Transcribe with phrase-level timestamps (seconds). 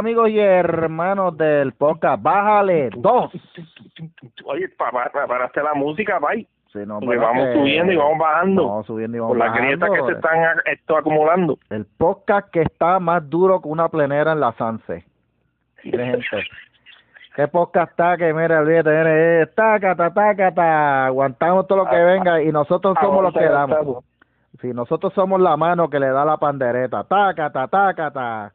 [0.00, 2.22] amigos y hermanos del podcast.
[2.22, 3.30] Bájale dos.
[4.44, 6.46] Oye, para, para, paraste la música, bye.
[6.72, 8.62] Sí, no, Porque vamos que- subiendo y vamos bajando.
[8.62, 9.86] No, subiendo y vamos Por las bajando.
[9.86, 11.58] grietas que se están a- esto acumulando.
[11.68, 15.04] El podcast que está más duro que una plenera en la Sanse.
[15.82, 16.20] Gente.
[17.36, 22.42] ¿Qué podcast está que, mira, olvídate, mire, eh, tácata, tácata, aguantamos todo lo que venga
[22.42, 23.76] y nosotros somos los que damos.
[23.78, 24.06] aguanta.
[24.60, 27.04] Sí, nosotros somos la mano que le da la pandereta.
[27.04, 28.52] Tácata, tácata.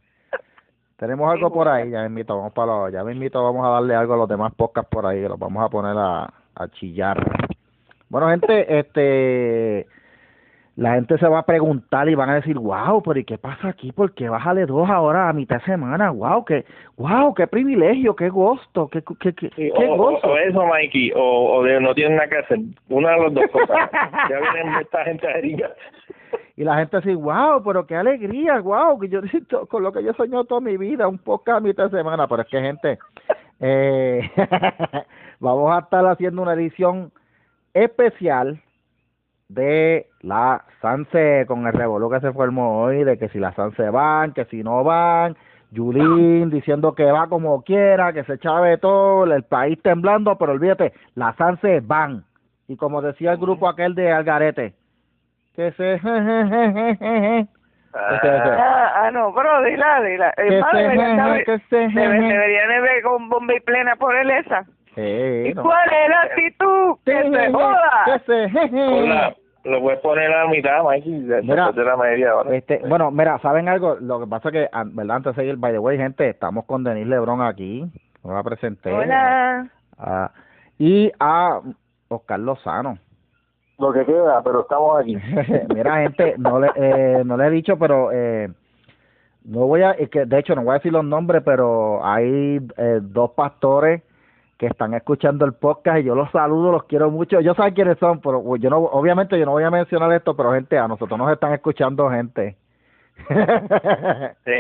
[0.98, 3.70] Tenemos algo por ahí, ya me invito, vamos para los, ya me invito, vamos a
[3.70, 6.24] darle algo a los demás podcasts por ahí, que los vamos a poner a,
[6.56, 7.18] a chillar.
[8.08, 9.88] Bueno, gente, este,
[10.78, 13.68] la gente se va a preguntar y van a decir, wow, pero ¿y qué pasa
[13.68, 13.92] aquí?
[13.92, 16.12] ¿Por qué bájale dos ahora a mitad de semana?
[16.12, 16.64] Wow, qué,
[16.96, 20.28] wow, qué privilegio, qué gusto, qué, qué, qué, o, o- gozo.
[20.28, 22.60] o eso, Mikey, o, o de no tienen nada que hacer.
[22.88, 23.90] Una de las dos cosas.
[24.30, 25.42] ya vienen esta gente a.
[26.58, 29.22] Y la gente dice, wow, pero qué alegría, wow, que yo
[29.70, 32.28] con lo que yo soñado toda mi vida, un podcast a mitad de semana.
[32.28, 33.00] Pero es que, gente,
[33.60, 34.22] eh,
[35.40, 37.12] vamos a estar haciendo una edición
[37.74, 38.62] especial
[39.50, 43.90] de la Sanse con el revolú que se formó hoy, de que si la Sanse
[43.90, 45.36] van, que si no van,
[45.72, 50.94] Yulín diciendo que va como quiera, que se chave todo, el país temblando, pero olvídate,
[51.16, 52.24] la Sanse van.
[52.68, 54.74] Y como decía el grupo aquel de Algarete,
[55.56, 56.00] que se
[57.98, 60.34] Ah, ah, no, pero dila, dila.
[60.34, 64.14] que Es más, se que se debe- deberían de ver con bomba y plena por
[64.16, 64.66] él esa.
[64.96, 65.02] Sí,
[65.50, 65.64] ¿Y no.
[65.64, 66.98] cuál es la actitud?
[67.06, 68.20] ¡Que se que joda!
[68.26, 71.12] se Hola, lo voy a poner a la mitad, Mikey,
[71.44, 72.54] Mira, de la media hora.
[72.56, 73.96] Este, bueno, mira, ¿saben algo?
[74.02, 75.16] Lo que pasa es que, ¿verdad?
[75.18, 77.86] Antes de seguir, by the way, gente, estamos con Denis Lebron aquí.
[78.26, 78.92] No la presenté.
[78.92, 79.68] Hola.
[79.98, 80.32] Ah,
[80.78, 81.62] y a
[82.10, 82.98] Oscar Lozano.
[83.78, 85.18] Lo que queda, pero estamos aquí.
[85.76, 88.50] Mira, gente, no le, eh, no le he dicho, pero eh,
[89.44, 92.60] no voy a, es que de hecho no voy a decir los nombres, pero hay
[92.78, 94.02] eh, dos pastores
[94.58, 97.42] que están escuchando el podcast y yo los saludo, los quiero mucho.
[97.42, 100.54] Yo sé quiénes son, pero yo no, obviamente yo no voy a mencionar esto, pero
[100.54, 102.56] gente, a nosotros nos están escuchando gente.
[103.28, 104.52] Sí,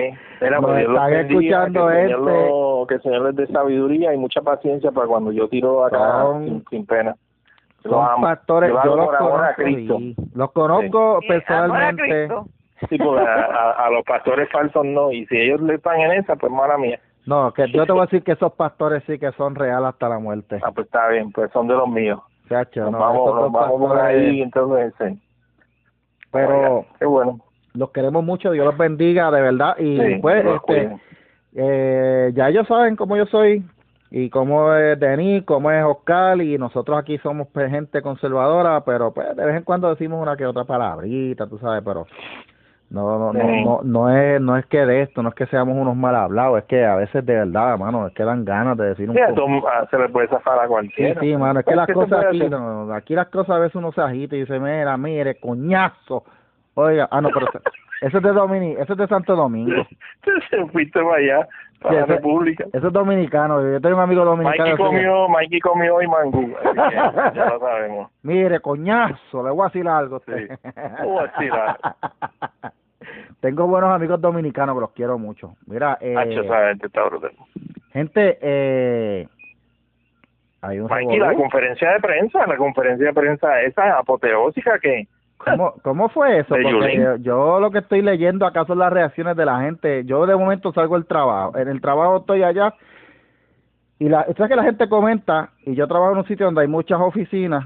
[0.42, 2.50] Mira, Nos están bendiga, escuchando que el, Señor este.
[2.50, 6.22] lo- que el Señor les dé sabiduría y mucha paciencia para cuando yo tiro acá
[6.24, 7.16] Son- sin, sin pena.
[7.86, 8.22] Los amo.
[8.24, 9.98] pastores, yo los por amor a conozco, Cristo.
[10.00, 10.16] sí.
[10.34, 12.28] los conozco Sí, personalmente.
[12.90, 15.12] Sí, porque a, a- a los pastores falsos no.
[15.12, 17.00] Y si ellos le están en esa, pues mala mía.
[17.26, 20.10] No, que yo te voy a decir que esos pastores sí que son reales hasta
[20.10, 20.60] la muerte.
[20.64, 22.20] Ah, pues está bien, pues son de los míos.
[22.50, 25.20] Chacho, Nos no, vamos, nos vamos por ahí, entonces, sí.
[26.32, 27.40] Pero Oiga, qué bueno.
[27.74, 29.76] los queremos mucho, Dios los bendiga, de verdad.
[29.80, 30.96] Y Sí, pues, este,
[31.56, 33.64] eh, ya ellos saben cómo yo soy
[34.18, 39.12] y cómo es Denis, cómo es Oscar, y nosotros aquí somos pues, gente conservadora, pero
[39.14, 42.08] pues de vez en cuando decimos una que otra palabrita, tú sabes, pero
[42.92, 43.64] no no, no, Sí.
[43.66, 46.60] no, no es no es que de esto, no es que seamos unos mal hablados,
[46.60, 49.22] es que a veces de verdad, mano, es que dan ganas de decir un Sí,
[49.36, 49.68] poco.
[49.92, 51.20] se le puede zafar a Sí, cualquiera.
[51.20, 53.60] sí, mano, es que Pues, las ¿qué se cosas aquí, no, aquí las cosas a
[53.60, 56.24] veces uno se agita y dice, mira, mire, coñazo.
[56.76, 57.48] Oiga, ah, no, pero
[58.02, 59.86] ese es de Domini, ese es de Santo Domingo.
[60.50, 61.48] se fuiste para allá,
[61.82, 62.66] para Sí, la República.
[62.74, 64.72] Ese es dominicano, yo tengo un amigo dominicano.
[64.72, 66.96] Mikey comió, Mikey comió hoy mangú, así que
[67.36, 68.12] ya lo sabemos.
[68.24, 70.20] Mire, coñazo, le voy a decir algo.
[70.26, 71.52] Sí, le voy a decir
[73.40, 75.54] Tengo buenos amigos dominicanos que los quiero mucho.
[75.68, 77.32] Mira, eh, Hacho, gente está brutal.
[77.94, 79.28] gente, eh,
[80.62, 85.08] hay un Mikey, la conferencia de prensa, la conferencia de prensa esa apoteósica que
[85.46, 86.50] ¿Cómo, ¿Cómo fue eso?
[86.50, 90.04] Porque yo, yo lo que estoy leyendo acá son las reacciones de la gente.
[90.06, 91.58] Yo de momento salgo del trabajo.
[91.58, 92.74] En el trabajo estoy allá
[94.00, 96.68] y la, sabes que la gente comenta y yo trabajo en un sitio donde hay
[96.68, 97.66] muchas oficinas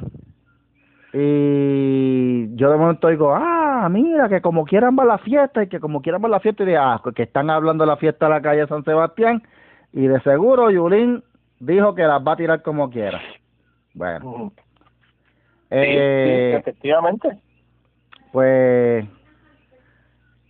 [1.11, 5.79] y yo de momento digo, ah, mira, que como quieran va la fiesta y que
[5.79, 8.33] como quieran va la fiesta y de ah, que están hablando de la fiesta de
[8.33, 9.41] la calle San Sebastián
[9.91, 11.23] y de seguro Yulín
[11.59, 13.19] dijo que las va a tirar como quiera.
[13.95, 14.55] Bueno, mm, sí,
[15.71, 17.39] eh, sí, efectivamente.
[18.31, 19.05] Pues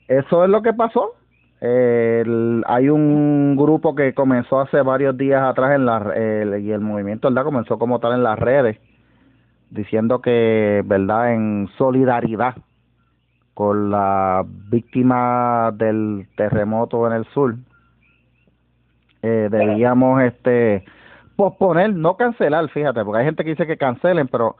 [0.08, 1.14] eso es lo que pasó.
[1.62, 7.28] Hay un grupo que comenzó hace varios días atrás en la el- y el movimiento
[7.30, 8.78] verdad comenzó como tal en las redes
[9.70, 12.56] diciendo que verdad en solidaridad
[13.54, 17.56] con la víctima del terremoto en el sur
[19.22, 20.86] eh, debíamos este
[21.36, 24.56] posponer no cancelar fíjate porque hay gente que dice que cancelen pero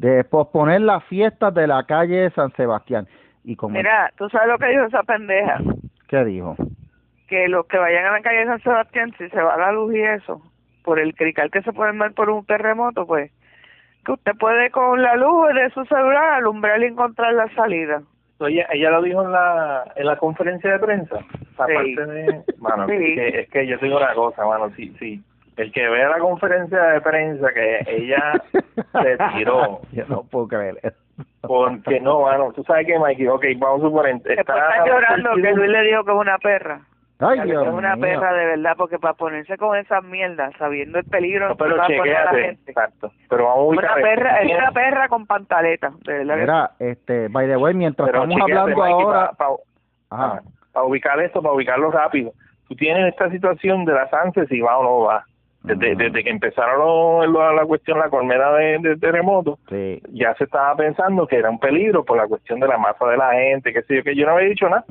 [0.00, 3.06] de posponer las fiestas de la calle San Sebastián
[3.44, 5.58] y como Mira, tú sabes lo que dijo esa pendeja.
[6.08, 6.56] ¿qué dijo?
[7.28, 10.00] Que los que vayan a la calle San Sebastián, si se va la luz y
[10.00, 10.40] eso,
[10.84, 13.30] por el crical que se pueden ver por un terremoto, pues,
[14.04, 18.02] que usted puede con la luz de su celular alumbrar y encontrar la salida.
[18.40, 21.16] Ella, ella lo dijo en la, en la conferencia de prensa.
[21.52, 21.74] esa Sí.
[21.74, 22.42] parte de...
[22.58, 22.94] Mano, Sí.
[22.94, 25.22] es, que, es que yo digo una cosa, mano, sí, sí.
[25.56, 28.32] El que vea la conferencia de prensa que ella
[29.02, 30.96] se tiró, Yo no puedo creer eso.
[31.42, 35.52] porque no, mano, tú sabes que Mikey, ok, vamos a suponer, está está llorando que
[35.52, 36.80] Luis le dijo que es una perra.
[37.22, 38.02] Ay, Que Dios es una mío.
[38.02, 41.82] perra de verdad, porque para ponerse con esas mierdas, sabiendo el peligro No, que pero
[41.82, 42.70] a poner a la chequéate, gente.
[42.70, 43.12] exacto.
[43.28, 46.34] Pero vamos a Una perra, es una perra con pantaleta, de verdad.
[46.36, 49.30] que Mira, este, by the way, mientras Pero estamos chequéate, hablando Mikey, ahora...
[49.32, 50.42] pa- pa- Ajá.
[50.72, 52.32] para ubicar esto, para ubicarlo rápido.
[52.68, 55.26] Tú tienes esta situación de las ANSES si va o no va.
[55.62, 56.78] Desde, desde que empezaron
[57.30, 60.00] lo- la cuestión, la colmena de, de terremoto, Sí.
[60.12, 63.18] ya se estaba pensando que era un peligro por la cuestión de la masa de
[63.18, 64.84] la gente, que sé yo, que yo no había dicho nada,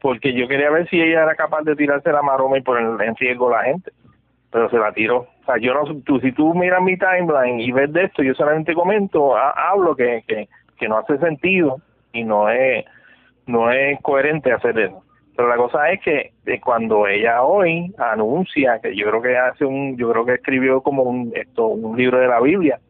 [0.00, 3.16] porque yo quería ver si ella era capaz de tirarse la maroma y poner en
[3.16, 3.90] riesgo la gente,
[4.52, 5.16] pero se la tiró.
[5.42, 8.32] O sea, yo no, tú, si tú miras mi timeline y ves de esto, yo
[8.34, 10.48] solamente comento, ha- hablo que, que,
[10.78, 11.78] que no hace sentido
[12.12, 12.84] y no es,
[13.46, 15.02] no es coherente hacer eso.
[15.36, 19.66] Pero la cosa es que eh, cuando ella hoy anuncia, que yo creo que hace
[19.66, 22.80] un, yo creo que escribió como un, esto, un libro de la Biblia,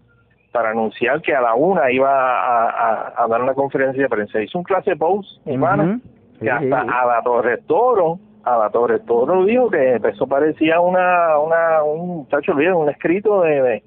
[0.52, 4.40] para anunciar que a la una iba a, a, a dar una conferencia de prensa.
[4.40, 6.00] Hizo un clase post, hermana, Ujú.
[6.38, 6.88] que Sí, hasta sí.
[6.92, 12.28] a la Torre Toro, a la Torre Toro dijo que eso parecía una, una, un,
[12.28, 13.82] tacho, olvida, un escrito de, de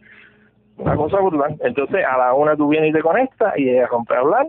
[0.77, 1.55] una cosa brutal.
[1.61, 4.47] Entonces a la una tú vienes y te conectas y ella rompe a hablar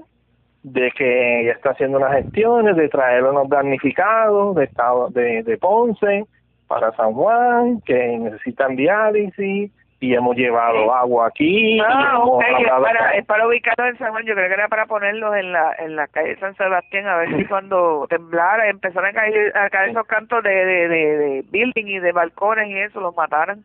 [0.62, 5.56] de que ella está haciendo unas gestiones de traer unos damnificados de estado de, de
[5.56, 6.26] Ponce
[6.68, 9.70] para San Juan que necesitan diálisis
[10.00, 14.24] y hemos llevado agua aquí Ah, es para, es para ubicarlos en San Juan.
[14.24, 17.36] Yo creo que era para ponerlos en la en la calle San Sebastián, a ver
[17.36, 21.86] si cuando temblara empezaran a caer, a caer esos cantos de, de, de, de building
[21.86, 23.62] y de balcones y eso, los mataran.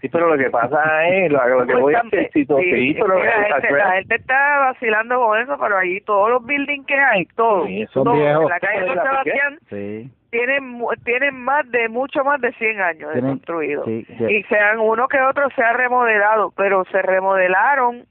[0.00, 3.20] Sí, pero lo que pasa es, lo, lo que voy a decir, Sí, sí, pero
[3.20, 6.94] que la, gente, la gente está vacilando con eso, pero allí todos los buildings que
[6.94, 8.42] hay, todos, Sí, son todos, viejos.
[8.44, 10.10] en la calle San ¿La Sebastián Sí.
[10.30, 14.42] tienen tienen más de mucho más de 100 años de Tienen- construido sí, ya- y
[14.44, 18.04] sean uno que otro se ha remodelado pero se remodelaron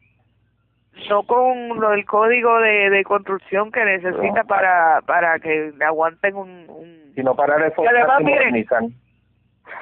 [1.10, 4.48] no con lo del código de, de construcción que necesita No.
[4.48, 8.83] para para que aguanten un, un, sino para reforzar y modernizar.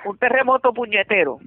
[0.06, 1.40] un terremoto puñetero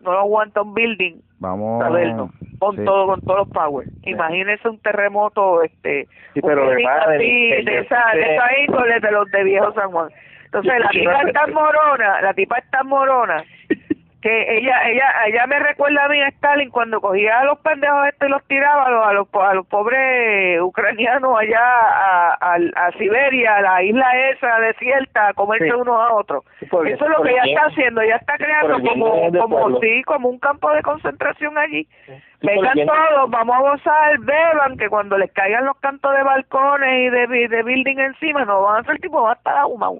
[0.00, 1.84] no lo aguanta un building Vamos.
[1.84, 2.84] moderno con sí.
[2.84, 8.02] todo con todos los power imagínese un terremoto este Sí, pero un de así, esa
[8.14, 10.10] de esa índole de los de viejo San Juan
[10.44, 13.44] entonces la tipa no es tan sé- morona la tipa es tan morona
[14.22, 18.06] que ella ella ella me recuerda a mí a Stalin cuando cogía a los pendejos
[18.08, 22.54] estos y los tiraba a los a los, a los pobres ucranianos allá a, a,
[22.86, 25.70] a Siberia a la isla esa desierta a comerse Sí.
[25.72, 28.78] unos a otros Sí, eso es lo que ella el está haciendo ella está creando
[28.80, 31.86] como como sí como un campo de concentración allí.
[32.42, 37.10] Vengan todos, vamos a gozar, beban, que cuando les caigan los cantos de balcones y
[37.10, 39.98] de, de building encima, no van a ser tipo, va a estar ahumado.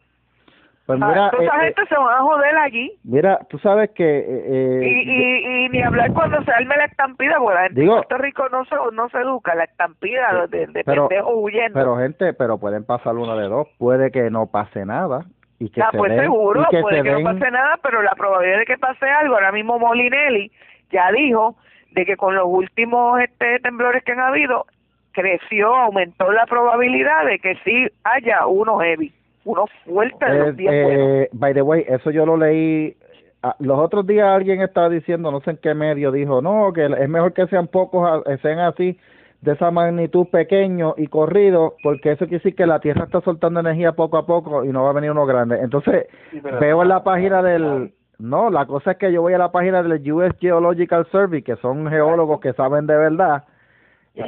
[0.91, 2.93] Pues Ah, mira, toda esa eh, eh, gente se van a joder allí.
[3.05, 4.05] mira, tú sabes que...
[4.05, 7.81] eh, Y, eh, y, y ni hablar cuando se arme la estampida, porque la gente
[7.83, 11.33] Digo- en Puerto Rico no se, no se educa, la estampida de, de pero- pendejos
[11.37, 11.79] huyendo.
[11.79, 13.69] Pero gente, pero pueden pasar una de dos.
[13.79, 15.25] Puede que no pase nada
[15.59, 17.51] y que Ah, se pues den, seguro, y que puede se que den- no pase
[17.51, 20.51] nada, pero la probabilidad de que pase algo, ahora mismo Molinelli
[20.91, 21.57] ya dijo
[21.93, 24.65] de que con los últimos este temblores que han habido,
[25.13, 29.13] creció, aumentó la probabilidad de que sí haya uno heavy,
[29.45, 31.09] uno fuerte de Eh, los días buenos.
[31.09, 32.97] eh, by the way, eso yo lo leí.
[33.43, 36.85] ah, Los otros días alguien estaba diciendo, no sé en qué medio, dijo, no, que
[36.87, 38.99] es mejor que sean pocos, ah, sean así,
[39.41, 43.61] de esa magnitud pequeño y corrido, porque eso quiere decir que la Tierra está soltando
[43.61, 45.59] energía poco a poco y no va a venir uno grande.
[45.61, 47.93] Entonces, Sí, veo en la página del...
[48.19, 51.57] No, la cosa es que yo voy a la página del US Geological Survey, que
[51.57, 53.45] son geólogos que saben de verdad,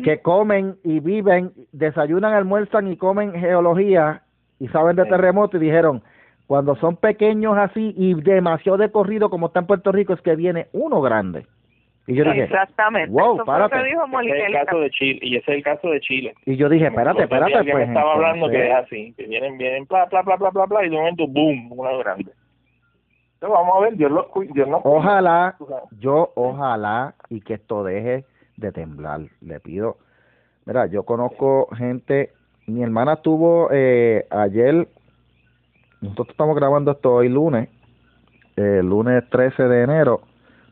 [0.03, 4.23] que comen y viven, desayunan, almuerzan y comen geología
[4.63, 5.11] y saben de Sí.
[5.11, 6.03] terremotos y dijeron,
[6.47, 10.37] cuando son pequeños así y demasiado de corrido como está en Puerto Rico es que
[10.37, 11.47] viene uno grande.
[12.07, 13.11] Y yo dije, Exactamente.
[13.13, 13.89] wow, Eso fue lo que párate.
[13.89, 16.35] dijo Ese es el caso de Chile, y ese es el caso de Chile.
[16.47, 17.89] y yo dije, espérate, espérate, alguien pues.
[17.89, 20.91] estaba hablando que es así, que vienen, vienen, bla, bla, bla, bla, bla, bla, y
[20.91, 22.33] de momento, boom, una grande.
[23.35, 24.69] Entonces vamos a ver, Dios los cuida, Dios.
[24.85, 25.57] Ojalá,
[26.01, 28.25] yo ojalá y que esto deje
[28.57, 29.21] de temblar.
[29.41, 29.97] Le pido.
[30.67, 32.31] Mira, yo conozco gente.
[32.67, 34.89] Mi hermana tuvo eh, ayer.
[36.01, 37.69] Nosotros estamos grabando esto hoy lunes,
[38.57, 40.21] eh, lunes 13 de enero.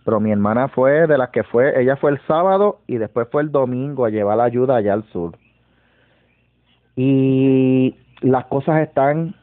[0.04, 1.80] Pero mi hermana fue de las que fue.
[1.80, 5.04] Ella fue el sábado y después fue el domingo a llevar la ayuda allá al
[5.12, 5.36] sur.
[6.96, 9.34] Y las cosas están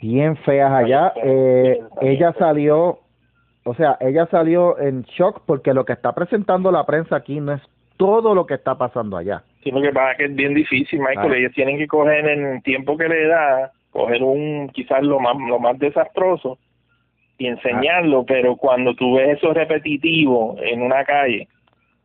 [0.00, 1.12] bien feas allá.
[1.22, 3.00] Eh, ella salió
[3.68, 7.52] o sea, ella salió en shock porque lo que está presentando la prensa aquí no
[7.52, 7.60] es
[7.98, 9.42] todo lo que está pasando allá.
[9.68, 11.32] Sí, lo que pasa es que es bien difícil, Michael.
[11.32, 11.36] Ah.
[11.36, 15.36] Ellos tienen que coger en el tiempo que le da coger un quizás lo más
[15.36, 16.58] lo más desastroso
[17.36, 21.48] y enseñarlo, pero cuando tú ves eso repetitivo en una calle,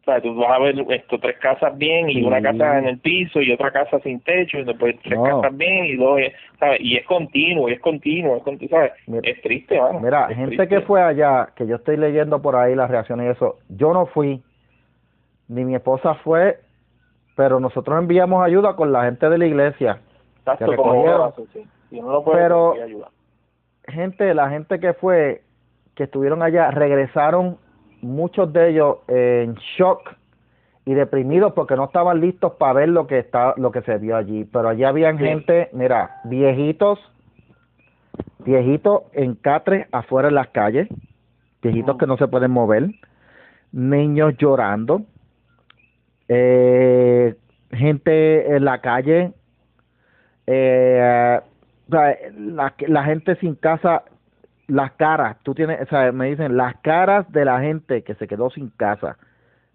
[0.01, 2.99] o sea, tú vas a ver esto tres casas bien y una casa en el
[2.99, 6.19] piso y otra casa sin techo y después tres casas bien y dos,
[6.59, 6.81] ¿sabes?
[6.81, 8.91] Y es continuo, y es continuo, es continuo, ¿sabes?
[9.23, 13.27] es triste, Mira, gente que fue allá, que yo estoy leyendo por ahí las reacciones
[13.27, 14.41] y eso, yo no fui,
[15.47, 16.57] ni mi esposa fue,
[17.35, 19.99] pero nosotros enviamos ayuda con la gente de la iglesia.
[20.39, 21.03] Exacto, como
[22.31, 22.73] pero,
[23.87, 25.41] gente, la gente que fue,
[25.95, 27.57] que estuvieron allá, regresaron
[28.01, 30.15] muchos de ellos en shock
[30.85, 34.17] y deprimidos porque no estaban listos para ver lo que está lo que se vio
[34.17, 34.43] allí.
[34.45, 36.99] Pero allí habían gente mira viejitos
[38.39, 40.89] viejitos en catres afuera en las calles
[41.61, 42.89] viejitos que no se pueden mover
[43.71, 45.03] niños llorando
[46.27, 47.35] eh,
[47.71, 49.33] gente en la calle
[50.47, 51.39] eh,
[51.87, 54.03] la, gente sin casa
[54.67, 58.27] las caras, tú tienes, o sea, me dicen las caras de la gente que se
[58.27, 59.17] quedó sin casa.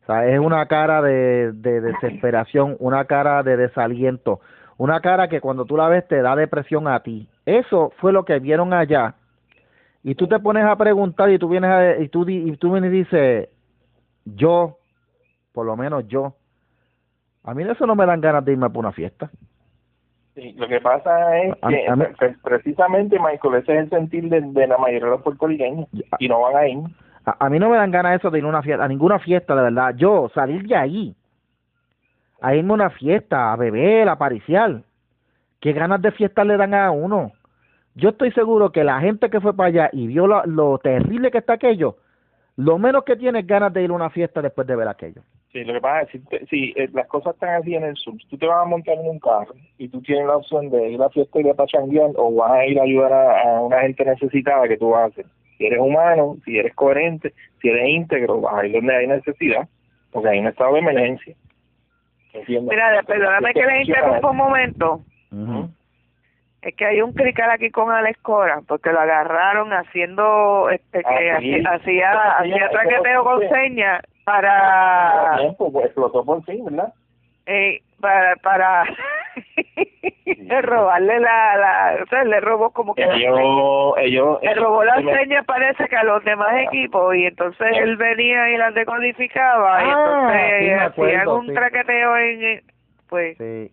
[0.03, 4.41] O sea, es una cara de, de desesperación, una cara de desaliento,
[4.79, 7.29] una cara que cuando tú la ves te da depresión a ti.
[7.45, 9.15] Eso fue lo que vieron allá.
[10.03, 12.91] Y tú te pones a preguntar y tú vienes a, y tú y tú vienes
[12.91, 13.49] y dices,
[14.25, 14.79] yo,
[15.53, 16.35] por lo menos yo,
[17.49, 19.31] a mí de eso no me dan ganas de irme por una fiesta
[20.57, 21.55] lo que pasa es
[22.19, 25.89] que precisamente, Michael, ese es el sentir de, la mayoría de los puertorriqueños
[26.19, 26.79] y no van a ir.
[27.25, 29.55] A, mí no me dan ganas eso de ir a una fiesta, a ninguna fiesta,
[29.55, 29.95] de verdad.
[29.97, 31.17] Yo salir de ahí,
[32.41, 34.83] a irme a una fiesta, a beber, a pariciar.
[35.61, 37.33] ¿Qué ganas de fiesta le dan a uno?
[37.97, 41.33] Yo estoy seguro que la gente que fue para allá y vio lo, lo terrible
[41.33, 41.97] que está aquello,
[42.57, 45.23] lo menos que tiene es ganas de ir a una fiesta después de ver aquello.
[45.53, 48.15] Sí, lo que pasa es que si, eh, las cosas están así en el sur,
[48.29, 51.01] tú te vas a montar en un carro y tú tienes la opción de ir
[51.01, 54.05] a la fiesta y de pachanguear o vas a ir a ayudar a, una gente
[54.05, 55.27] necesitada que tú vas a hacer.
[55.57, 59.67] Si eres humano, si eres coherente, si eres íntegro, vas a ir donde hay necesidad,
[60.13, 61.35] porque hay un estado de emergencia.
[62.47, 65.01] Mira, perdóname que le interrumpa un momento.
[66.61, 71.31] Es que hay un crical aquí con Alex Cora, porque lo agarraron haciendo, este, que
[71.31, 76.93] ah, hacía, hacía traqueteo con señas para pues, explotó por fin verdad
[77.47, 78.85] eh, para para
[80.63, 85.47] robarle la, la o sea le robó como que ellos ellos le robó las señas
[85.47, 90.33] parece que a los demás equipos y entonces él venía y las decodificaba y ah,
[90.35, 92.63] entonces hacían un traqueteo en
[93.09, 93.73] pues sí.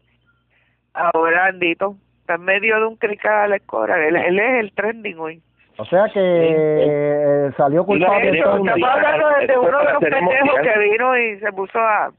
[0.93, 5.19] ahora Andito está en medio de un crical a escora él, él es el trending
[5.19, 5.41] hoy
[5.77, 8.37] o sea que eh, salió culpable.
[8.37, 12.11] Estamos hablando de uno de los pendejos que vino y se puso a,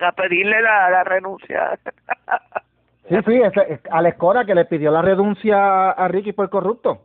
[0.00, 1.78] a pedirle la, la renuncia.
[3.08, 7.00] sí, sí, ese, Alex Cora que le pidió la renuncia a Ricky por corrupto.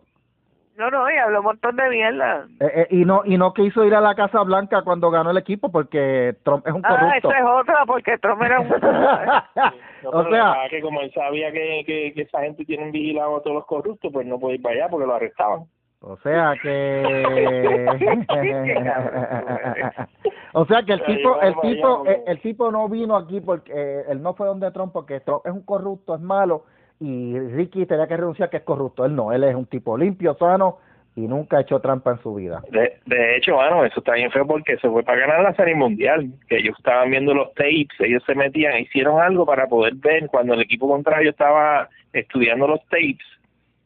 [0.77, 2.47] No, no, y habló un montón de mierda.
[2.59, 5.37] Eh, eh, y no y no quiso ir a la Casa Blanca cuando ganó el
[5.37, 7.05] equipo porque Trump es un corrupto.
[7.05, 8.67] Ah, esa es otra, porque Trump era un...
[10.13, 10.67] o sea...
[10.69, 14.11] Que como él sabía que, que, que esa gente tiene vigilado a todos los corruptos,
[14.11, 15.63] pues no puede ir para allá porque lo arrestaban.
[16.01, 17.85] O sea que...
[20.53, 24.21] o sea que el tipo, el tipo, el, tipo no vino aquí porque eh, él
[24.21, 26.65] no fue donde Trump porque Trump es un corrupto, es malo
[26.99, 29.05] y Ricky tenía que renunciar que es corrupto.
[29.05, 30.79] Él no, él es un tipo limpio, sano
[31.15, 32.61] y nunca ha hecho trampa en su vida.
[32.69, 36.29] De, hecho, bueno, eso está bien feo porque se fue para ganar la serie mundial,
[36.47, 40.53] que ellos estaban viendo los tapes, ellos se metían, hicieron algo para poder ver cuando
[40.53, 43.25] el equipo contrario estaba estudiando los tapes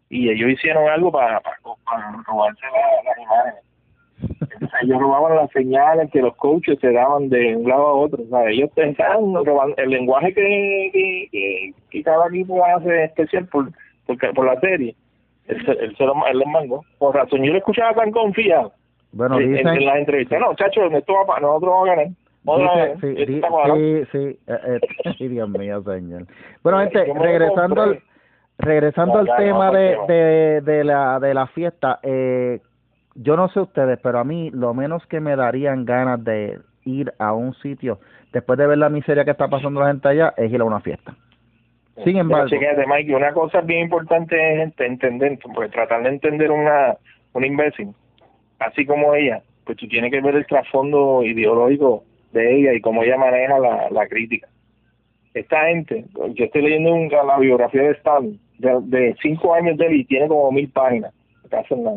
[0.09, 1.57] y ellos hicieron algo para, para,
[2.25, 2.65] robarse
[3.05, 3.68] las imágenes
[4.83, 8.23] ellos robaban las señales que los coaches se daban de un lado a otro.
[8.29, 9.33] Sea, ellos pensaban
[9.77, 10.89] el lenguaje que,
[11.31, 13.69] que, que, cada equipo hace especial por,
[14.05, 14.95] por, por la serie.
[15.47, 16.83] Se lo, él mandó.
[16.97, 18.71] Por razón, yo lo escuchaba tan confiado
[19.11, 20.39] bueno, en, en, las entrevistas.
[20.39, 22.07] No, chacho, esto va, nosotros vamos a ganar.
[22.41, 24.79] Dice, sí, sí, sí, eh,
[25.19, 26.25] eh, Dios mío, señor.
[26.63, 27.99] Bueno, gente, regresando al,
[28.57, 32.59] regresando al tema de, de, de, la, de la fiesta, eh,
[33.21, 37.13] yo no sé ustedes, pero a mí lo menos que me darían ganas de ir
[37.19, 37.99] a un sitio
[38.31, 40.79] después de ver la miseria que está pasando la gente allá es ir a una
[40.79, 41.15] fiesta.
[42.05, 42.49] Sin embargo,
[42.87, 46.95] Mike, una cosa bien importante es entender, porque tratar de entender una,
[47.33, 47.89] una imbécil,
[48.59, 53.03] así como ella, pues tú tienes que ver el trasfondo ideológico de ella y cómo
[53.03, 54.47] ella maneja la, la crítica.
[55.33, 56.95] Esta gente, yo estoy leyendo
[57.25, 61.13] la biografía de Stan, de, de cinco años de él y tiene como mil páginas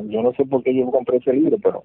[0.09, 1.85] yo no sé por qué yo compré ese libro, pero,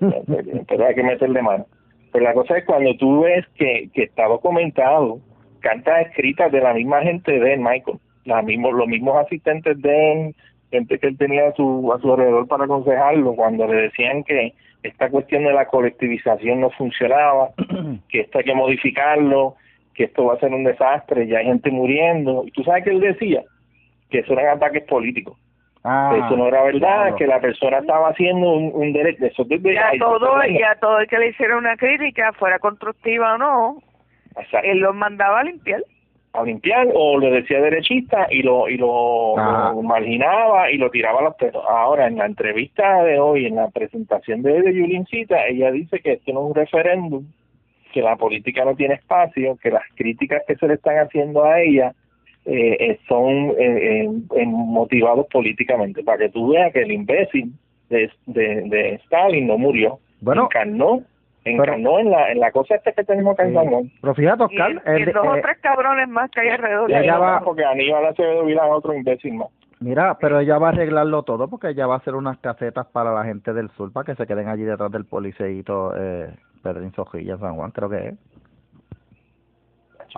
[0.68, 1.66] pero hay que meterle mano.
[2.12, 5.20] Pero la cosa es cuando tú ves que, que está documentado,
[5.60, 10.34] cartas escritas de la misma gente de Michael, la mismo, los mismos asistentes de él,
[10.70, 14.54] gente que él tenía a su, a su alrededor para aconsejarlo, cuando le decían que
[14.82, 17.50] esta cuestión de la colectivización no funcionaba,
[18.08, 19.56] que esto hay que modificarlo,
[19.94, 22.44] que esto va a ser un desastre, ya hay gente muriendo.
[22.46, 23.42] Y tú sabes que él decía
[24.10, 25.38] que eso eran ataques políticos.
[25.88, 27.16] Ah, eso no era verdad, claro.
[27.16, 29.24] que la persona estaba haciendo un, un derecho.
[29.26, 31.76] Eso desde Y a ay, todo, eso- y a todo el que le hiciera una
[31.76, 33.82] crítica, fuera constructiva o no,
[34.36, 34.66] Exacto.
[34.68, 35.82] él los mandaba a limpiar.
[36.32, 41.20] a limpiar o le decía derechista y lo y lo, lo marginaba y lo tiraba
[41.20, 41.62] a los pelos.
[41.68, 46.14] Ahora, en la entrevista de hoy, en la presentación de, de Yulincita, ella dice que
[46.14, 47.24] esto no es un referéndum,
[47.92, 51.60] que la política no tiene espacio, que las críticas que se le están haciendo a
[51.62, 51.94] ella
[52.46, 57.52] eh, eh, son eh, eh, motivados políticamente, para que tú veas que el imbécil
[57.90, 61.02] de, de, de Stalin no murió, Bueno, encarnó,
[61.44, 63.90] encarnó en la en la cosa esta que tenemos acá en San Juan.
[64.00, 66.90] pero fíjate, Y, Oscar, y el- dos o eh, tres cabrones más que hay alrededor.
[66.90, 67.10] Él.
[67.10, 67.40] va.
[67.44, 69.48] porque Aníbal Acevedo es otro imbécil más.
[69.80, 73.12] mira, pero ella va a arreglarlo todo porque ella va a hacer unas casetas para
[73.12, 76.30] la gente del sur para que se queden allí detrás del policeíto eh,
[76.62, 78.14] Pedrín Sojilla, San Juan, creo que es.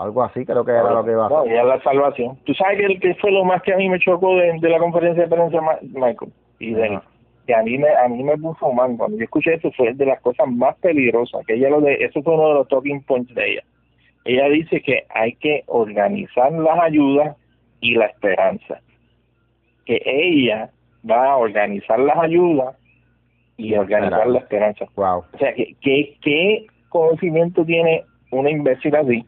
[0.02, 1.64] Algo así, creo que era lo que iba a hacer.
[1.64, 2.38] la salvación.
[2.45, 4.69] Tú sabes que, el que fue lo más que a mí me chocó de, de
[4.69, 7.00] la conferencia de prensa, Michael, y de
[7.47, 10.05] que a mí me a mí me puso mal cuando yo escuché eso fue de
[10.05, 13.35] las cosas más peligrosas que ella lo de eso fue uno de los talking points
[13.35, 13.62] de ella.
[14.26, 17.37] Ella dice que hay que organizar las ayudas
[17.81, 18.81] y la esperanza.
[19.87, 20.71] Que ella
[21.09, 22.76] va a organizar las ayudas
[23.57, 24.85] y organizar la esperanza.
[24.97, 25.25] Wow.
[25.33, 29.25] o sea, ¿qué, qué, qué conocimiento tiene una imbécil así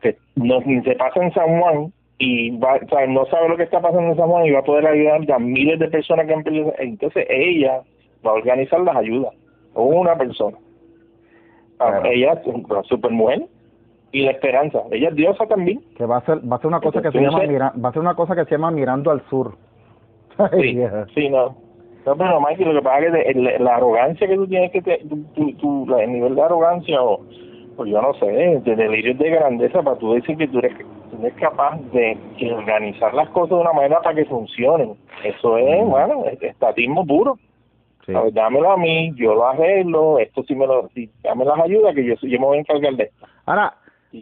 [0.00, 3.62] que no, se pasa en San Juan y va, o sea, no sabe lo que
[3.64, 6.34] está pasando en San Juan y va a poder ayudar a miles de personas que
[6.34, 6.72] han perdido?
[6.78, 7.82] Entonces ella
[8.26, 9.32] va a organizar las ayudas,
[9.74, 10.56] una persona.
[11.78, 12.06] Ah, Claro.
[12.10, 13.42] Ella es una super mujer
[14.10, 14.80] y la esperanza.
[14.90, 15.80] Ella es diosa también.
[15.96, 17.92] Que va a ser, va a ser una cosa que se llama mira, va a
[17.92, 19.54] ser una cosa que se llama mirando al sur.
[20.52, 20.78] Sí,
[21.14, 21.56] sí, no.
[22.06, 24.98] No, pero Mikey, lo que pasa es que la arrogancia que tú tienes que te,
[25.34, 27.20] tu, tu- el nivel de arrogancia o,
[27.78, 30.76] o yo no sé, de delirios de grandeza para tú decir que tú eres,
[31.10, 32.18] tú eres capaz de
[32.52, 34.96] organizar las cosas de una manera para que funcionen.
[35.24, 37.38] Eso es, bueno, es- estatismo puro.
[38.04, 38.14] Sí.
[38.14, 41.60] A ver, dámelo a mí, yo lo arreglo, esto sí me lo, sí, dame las
[41.60, 43.26] ayudas que yo, yo me voy a encargar de esto.
[43.46, 43.74] Ahora,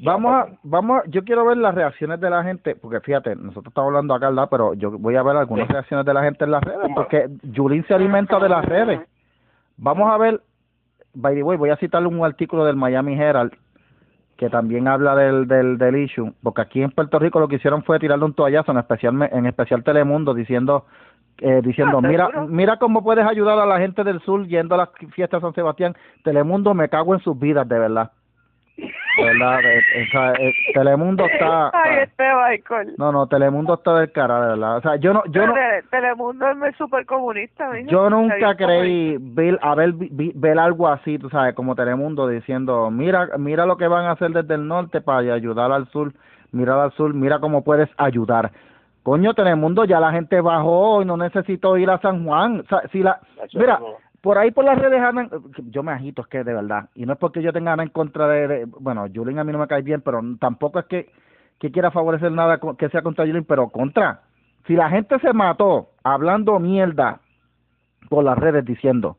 [0.02, 3.68] vamos a, vamos, a- yo quiero ver las reacciones de la gente, porque fíjate, nosotros
[3.68, 4.48] estamos hablando acá, ¿verdad?
[4.50, 5.72] Pero yo voy a ver algunas Sí.
[5.72, 9.00] reacciones de la gente en las redes, porque Julín se alimenta de las redes.
[9.78, 10.40] Vamos a ver,
[11.16, 13.52] by the way, voy a citarle un artículo del Miami Herald
[14.36, 17.82] que también habla del, del, del issue, porque aquí en Puerto Rico lo que hicieron
[17.84, 20.84] fue tirarle un toallazo, en especial, en especial Telemundo, diciendo,
[21.38, 22.46] eh, diciendo, Ah, mira, seguro.
[22.48, 25.54] mira cómo puedes ayudar a la gente del sur yendo a las fiestas de San
[25.54, 25.96] Sebastián.
[26.22, 28.12] Telemundo me cago en sus vidas, de verdad.
[29.18, 31.70] Verdad, eh, o sea, eh, Telemundo está...
[31.72, 32.94] Ay, este Michael.
[32.98, 34.76] No, no, Telemundo está del cara, de verdad.
[34.76, 39.58] O sea, yo no, yo no, Tele- Telemundo es súper comunista, yo nunca creí ver,
[39.62, 44.12] haber ver algo así, tú sabes, como Telemundo diciendo, mira, mira lo que van a
[44.12, 46.12] hacer desde el norte para ayudar al sur,
[46.52, 48.50] mirar al sur, mira cómo puedes ayudar.
[49.02, 52.60] Coño, Telemundo, ya la gente bajó y no necesito ir a San Juan.
[52.60, 53.20] O sea, si la,
[53.54, 53.78] mira,
[54.26, 55.30] por ahí por las redes andan,
[55.70, 57.90] yo me agito, es que de verdad, y no es porque yo tenga nada en
[57.90, 61.08] contra de, de- bueno, Julien a mí no me cae bien, pero tampoco es que,
[61.60, 64.22] que quiera favorecer nada con- que sea contra Julien, pero contra.
[64.66, 67.20] Si la gente se mató hablando mierda
[68.08, 69.16] por las redes diciendo,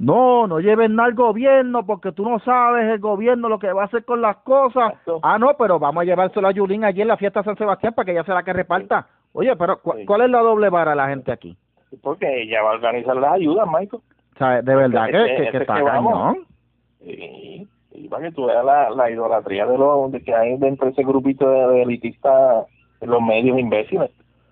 [0.00, 3.82] no, no lleven nada al gobierno porque tú no sabes el gobierno lo que va
[3.82, 4.88] a hacer con las cosas.
[4.90, 5.20] Exacto.
[5.22, 7.92] Ah, no, pero vamos a llevárselo a Julín allí en la fiesta de San Sebastián
[7.94, 9.06] para que ella sea la que reparta.
[9.34, 10.04] Oye, pero ¿cu- Sí.
[10.04, 11.56] ¿cuál es la doble vara de la gente aquí?
[12.02, 14.02] Porque ella va a organizar las ayudas, Michael.
[14.34, 16.12] O sea, de verdad que, que, que está que vamos.
[16.12, 16.46] cañón.
[17.00, 20.86] Y, y para que tú veas la, la idolatría de los de que hay dentro
[20.86, 22.66] de ese grupito de, de elitistas,
[23.00, 24.10] de los medios imbéciles.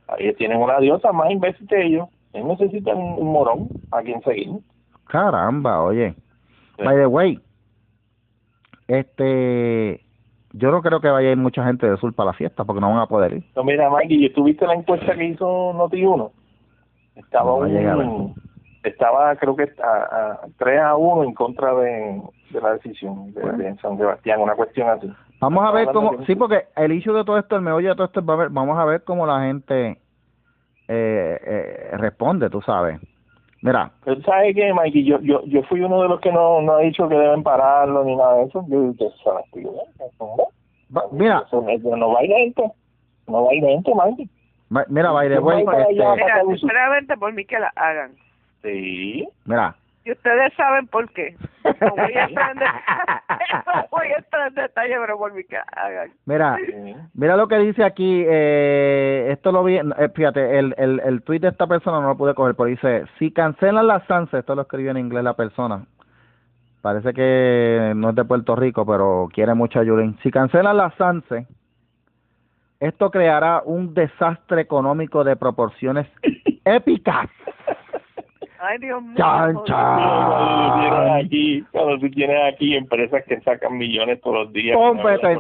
[0.09, 2.09] Ahí tienen una diosa más imbécil que ellos.
[2.33, 4.51] Ellos necesitan un, un morón a quien seguir.
[5.07, 6.15] Caramba, oye.
[6.77, 6.85] Sí.
[6.85, 7.39] By the way,
[8.89, 10.01] este,
[10.53, 12.81] yo no creo que vaya a ir mucha gente de sur para la fiesta porque
[12.81, 13.45] no van a poder ir.
[13.55, 16.31] No, mira, Mikey, ¿tú viste la encuesta que hizo Noti1?
[17.17, 18.35] Estaba No, un,
[18.83, 19.89] estaba creo que a,
[20.33, 24.55] a 3 a 1 en contra de, de la decisión de, de San Sebastián, una
[24.55, 25.13] cuestión así.
[25.41, 28.07] Vamos a ver cómo, sí, porque el issue de todo esto, el meollo de todo
[28.07, 29.99] esto, es va a ver- vamos a ver cómo la gente
[30.89, 33.01] eh, eh, responde, tú sabes.
[33.63, 35.05] Mira, Pero ¿sabes qué, Mikey?
[35.05, 38.05] Yo, yo, yo fui uno de los que no, no ha dicho que deben pararlo
[38.05, 38.65] ni nada de eso.
[38.69, 40.37] Yo dije, eso no estoy bien, eso no.
[40.97, 42.73] va- mira, no va a ir lento.
[43.27, 44.29] No va a ir lento, Mikey.
[44.89, 48.13] mira, by the way, este, Mira, sinceramente por mí que la hagan.
[48.63, 49.27] Sí.
[49.45, 51.37] mira, Y ustedes saben por qué.
[51.65, 52.83] No voy a entrar en detalle,
[53.67, 56.11] no voy a entrar en detalle, pero por mi que hagan.
[56.27, 56.59] Mira,
[57.15, 61.41] mira lo que dice aquí, eh, esto lo vi, eh, fíjate, el, el, el tweet
[61.41, 64.63] de esta persona no lo pude coger, pero dice, si cancelan la Sanse, esto lo
[64.63, 65.85] escribió en inglés la persona,
[66.83, 70.91] parece que no es de Puerto Rico, pero quiere mucho a Yulín, si cancelan la
[70.97, 71.47] Sanse,
[72.81, 76.07] esto creará un desastre económico de proporciones
[76.65, 77.29] épicas.
[78.63, 79.15] Ay, Dios mío.
[79.17, 79.55] Chan.
[79.55, 84.77] Cuando tú tienes aquí, cuando tú tienes aquí empresas que sacan millones todos los días,
[84.77, 85.33] Competencia.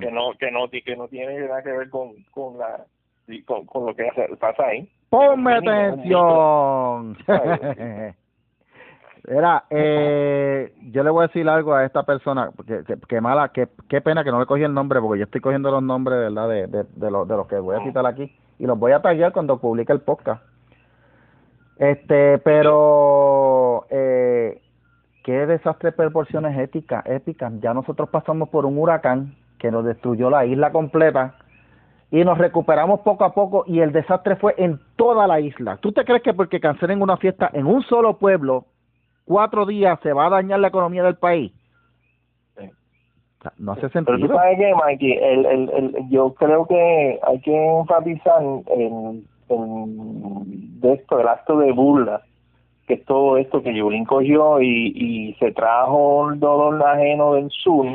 [0.00, 2.84] que no, que no, que no tiene nada que ver con, con la,
[3.46, 4.88] con, con lo que hace- pasa ahí.
[5.08, 7.16] Ponme atención.
[9.28, 13.48] Era, eh, yo le voy a decir algo a esta persona, porque que, que mala,
[13.50, 16.18] que, qué pena que no le cogí el nombre, porque yo estoy cogiendo los nombres,
[16.18, 16.48] ¿verdad?
[16.48, 19.00] De, de, de, los, de los que voy a citar aquí, y los voy a
[19.02, 20.42] tallar cuando publique el podcast.
[21.78, 24.60] Este, pero, eh,
[25.24, 27.52] qué desastre de proporciones éticas, épicas.
[27.60, 31.34] Ya nosotros pasamos por un huracán que nos destruyó la isla completa
[32.10, 35.76] y nos recuperamos poco a poco y el desastre fue en toda la isla.
[35.78, 38.66] ¿Tú te crees que porque cancelen una fiesta en un solo pueblo,
[39.24, 41.52] cuatro días, se va a dañar la economía del país?
[43.58, 44.34] No hace Pero tú sentido.
[44.34, 50.92] sabes que, Mikey, el, el, el, yo creo que hay que enfatizar en, en de
[50.92, 52.22] esto, el acto de burla,
[52.86, 57.50] que es todo esto que Yulín cogió y, y se trajo el dolor ajeno del
[57.50, 57.86] sur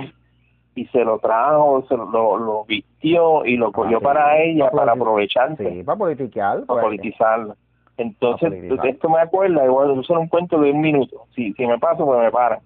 [0.76, 4.94] y se lo trajo, se lo, lo, vistió y lo cogió sí, para ella, para
[4.94, 6.66] aprovecharse Sí, para politiquear.
[6.66, 7.56] para politizarla.
[7.98, 8.88] Entonces, politizar.
[8.88, 11.26] esto me acuerda, igual eso era un cuento de un minuto.
[11.36, 12.60] Si, si me paso, pues me para.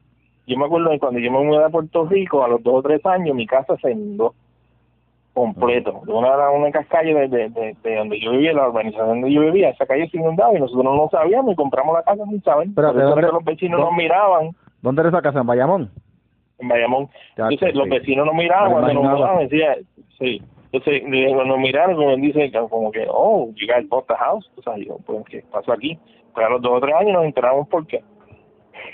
[0.48, 2.82] Yo me acuerdo de cuando yo me mudé a Puerto Rico, a los dos o
[2.84, 4.36] tres años, mi casa se inundó
[5.36, 6.02] completo.
[6.06, 9.32] De una, una única calle de, de, de, de donde yo vivía, la urbanización donde
[9.32, 12.24] yo vivía, esa calle se inundaba y nosotros no lo sabíamos y compramos la casa
[12.26, 12.70] sin saber.
[12.76, 14.50] Pero, ¿de dónde- los vecinos nos miraban
[14.82, 15.40] ¿Dónde era esa casa?
[15.42, 15.92] ¿En Bayamón?
[16.58, 17.10] en Bayamón.
[17.38, 19.76] Ya, Entonces, sí, los vecinos nos miraban cuando nos mudaban, decía,
[20.18, 20.42] sí.
[20.72, 24.50] Entonces, cuando nos miraron, como dice, como que, oh, you guys bought the house.
[24.58, 25.98] O sea, yo, pues, ¿qué pasó aquí?
[26.34, 28.04] Pues a los dos o tres años nos enteramos por qué.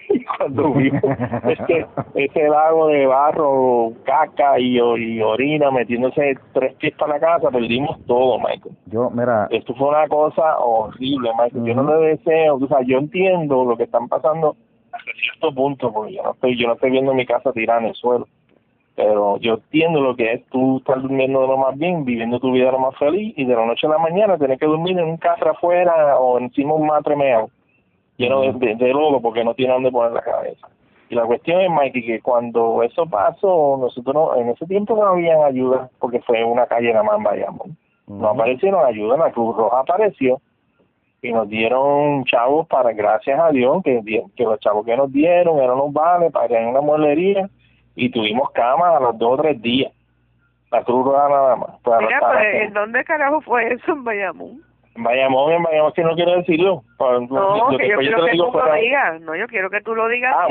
[0.09, 1.85] Y cuando vimos es que
[2.15, 7.97] ese lago de barro, caca y, y orina metiéndose tres pies para la casa, perdimos
[8.05, 8.75] todo, Michael.
[8.87, 11.65] Yo, mira, Esto fue una cosa horrible, Michael.
[11.65, 14.55] Yo no le deseo, o sea, yo entiendo lo que están pasando
[14.91, 17.87] hasta cierto punto, porque yo no estoy, yo no estoy viendo mi casa tirada en
[17.87, 18.27] el suelo.
[18.95, 22.51] Pero yo entiendo lo que es tú estar durmiendo de lo más bien, viviendo tu
[22.51, 24.99] vida de lo más feliz, y de la noche a la mañana tener que dormir
[24.99, 27.49] en un carro afuera o encima de un matre meado,
[28.17, 30.67] lleno de, de, de lodo porque no tiene dónde poner la cabeza.
[31.09, 35.07] Y la cuestión es, Mikey, que cuando eso pasó, nosotros no- en ese tiempo no
[35.07, 39.55] habían ayuda, porque fue una calle nada más en Bayamón no aparecieron ayuda, la Cruz
[39.55, 40.41] Roja apareció
[41.21, 44.01] y nos dieron chavos para, gracias a Dios, que,
[44.35, 47.49] que los chavos que nos dieron eran los vales para ir a una mueblería
[47.95, 49.93] y tuvimos camas a los dos o tres días.
[50.71, 51.79] La Cruz Roja nada más.
[51.83, 54.61] Para, Mira, para- pues, ¿en dónde carajo fue eso en Bayamón?
[54.95, 56.83] Bayamón, en Bayamón, que no quiero decirlo.
[56.99, 59.21] No, lo que yo quiero que digo tú lo digas.
[59.21, 60.35] No, yo quiero que tú lo digas.
[60.37, 60.47] Ah,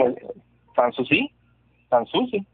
[0.76, 2.46] Sanssouci,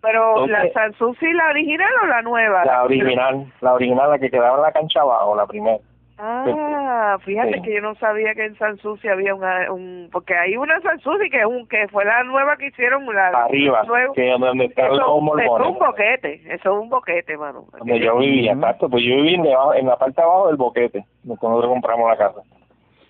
[0.00, 2.64] Pero, ¿la Sanssouci, la original o la nueva?
[2.64, 5.78] la original, la original, la que quedaba en la cancha abajo, la primera.
[6.20, 7.62] Ah, fíjate Sí.
[7.62, 10.08] que yo no sabía que en Sanssouci había una, un...
[10.10, 13.06] Porque hay una Sanssouci que es un que fue la nueva que hicieron.
[13.14, 14.12] La, Arriba, nuevo.
[14.14, 17.64] que es donde está el Eso, es un boquete, eso es un boquete, mano.
[17.78, 21.04] donde yo vivía, exacto, pues yo vivía debajo- en la parte de abajo del boquete,
[21.22, 22.40] donde nosotros compramos la casa.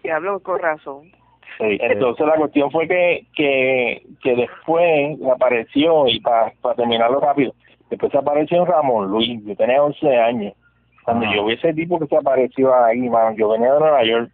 [0.03, 1.11] Diablo, con razón.
[1.59, 7.53] Sí, entonces la cuestión fue que, que, que después apareció, y para terminarlo rápido,
[7.91, 10.53] después apareció Ramón Luis, yo tenía 11 años.
[11.13, 14.31] Cuando yo vi ese tipo que se apareció ahí, mano, yo venía de Nueva York,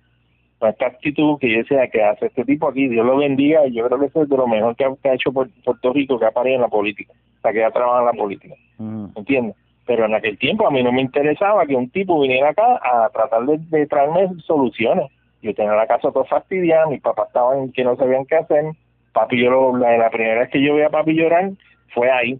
[0.58, 2.88] con esta actitud que yo decía, que hace este tipo aquí?
[2.88, 5.08] Dios lo bendiga, y yo creo que eso es de lo mejor que ha, que
[5.08, 7.70] ha hecho Puer- Puerto Rico, que ha parido en la política, o sea, que ha
[7.70, 8.54] trabajado en la política.
[8.78, 9.10] Ujú.
[9.16, 9.56] ¿entiendes?
[9.86, 13.08] Pero en aquel tiempo a mí no me interesaba que un tipo viniera acá a
[13.10, 15.10] tratar de, de traerme soluciones.
[15.42, 18.64] Yo tenía la casa toda fastidiada, mis papás estaban que no sabían qué hacer.
[19.12, 21.50] Papi, yo la, la primera vez que yo vi a papi llorar
[21.92, 22.38] fue ahí,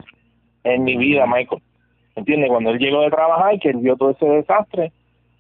[0.65, 1.61] en mi vida, Michael.
[2.17, 2.49] ¿Entiendes?
[2.49, 4.93] Cuando él llegó de trabajar, que él vio todo ese desastre,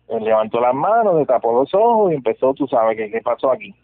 [0.09, 3.53] él levantó las manos, le tapó los ojos y empezó, tú sabes, que qué pasó
[3.53, 3.75] aquí.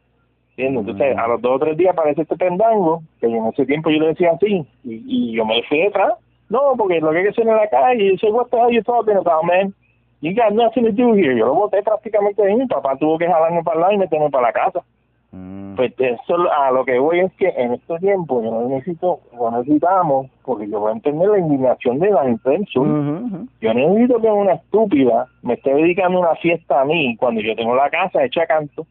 [0.51, 0.81] ¿Entiendes?
[0.81, 4.01] Entonces, a los dos o tres días aparece este pendango, que en ese tiempo yo
[4.01, 6.15] le decía así, y, y yo me fui detrás.
[6.49, 8.59] No, porque lo que hay que hacer en la calle, y yo soy, what the
[8.59, 9.73] hell you talking about, man?
[10.21, 11.35] You got nothing to do here.
[11.35, 14.49] Yo lo boté prácticamente ahí, mi papá tuvo que jalarme para lado y meterme para
[14.49, 14.83] la casa.
[15.33, 15.77] Mm.
[15.77, 19.51] Pues eso, a lo que voy es que en este tiempo yo no necesito, no
[19.53, 22.25] necesitamos, porque yo voy a entender la indignación de la.
[22.25, 23.49] Ujú, ujú.
[23.61, 27.77] Yo necesito que una estúpida me esté dedicando una fiesta a mí cuando yo tengo
[27.77, 28.87] la casa hecha canto.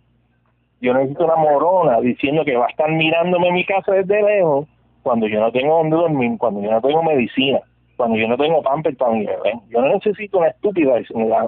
[0.81, 4.67] yo necesito una morona diciendo que va a estar mirándome mi casa desde lejos
[5.03, 7.59] cuando yo no tengo donde dormir, cuando yo no tengo medicina,
[7.97, 9.53] cuando yo no tengo pamper para mi bebé.
[9.69, 10.93] Yo no necesito una estúpida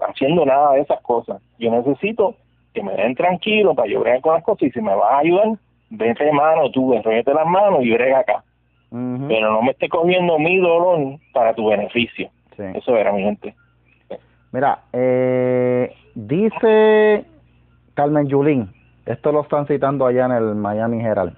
[0.08, 1.41] haciendo nada de esas cosas.
[1.60, 2.36] Yo necesito
[2.74, 5.18] que me den tranquilo para yo bregar con las cosas y si me vas a
[5.20, 5.48] ayudar,
[5.90, 8.44] vete mano tú, vete las manos y brega acá.
[8.90, 12.30] Pero no me esté cogiendo mi dolor para tu beneficio.
[12.58, 13.56] Eso era mi gente.
[14.52, 17.26] Mira, eh, dice
[17.94, 18.70] Carmen Yulín,
[19.06, 21.34] esto lo están citando allá en el Miami Herald,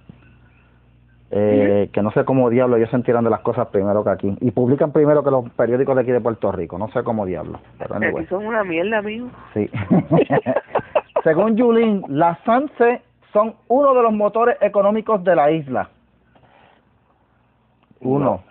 [1.30, 4.36] eh, que no sé cómo diablo ellos se enteran de las cosas primero que aquí.
[4.42, 7.60] Y publican primero que los periódicos de aquí de Puerto Rico, no sé cómo diablo.
[7.78, 9.30] Pero aquí son una mierda, amigo.
[9.54, 9.70] Sí.
[11.24, 15.90] Según Yulín, las SANSE son uno de los motores económicos de la isla.
[18.02, 18.44] Uno.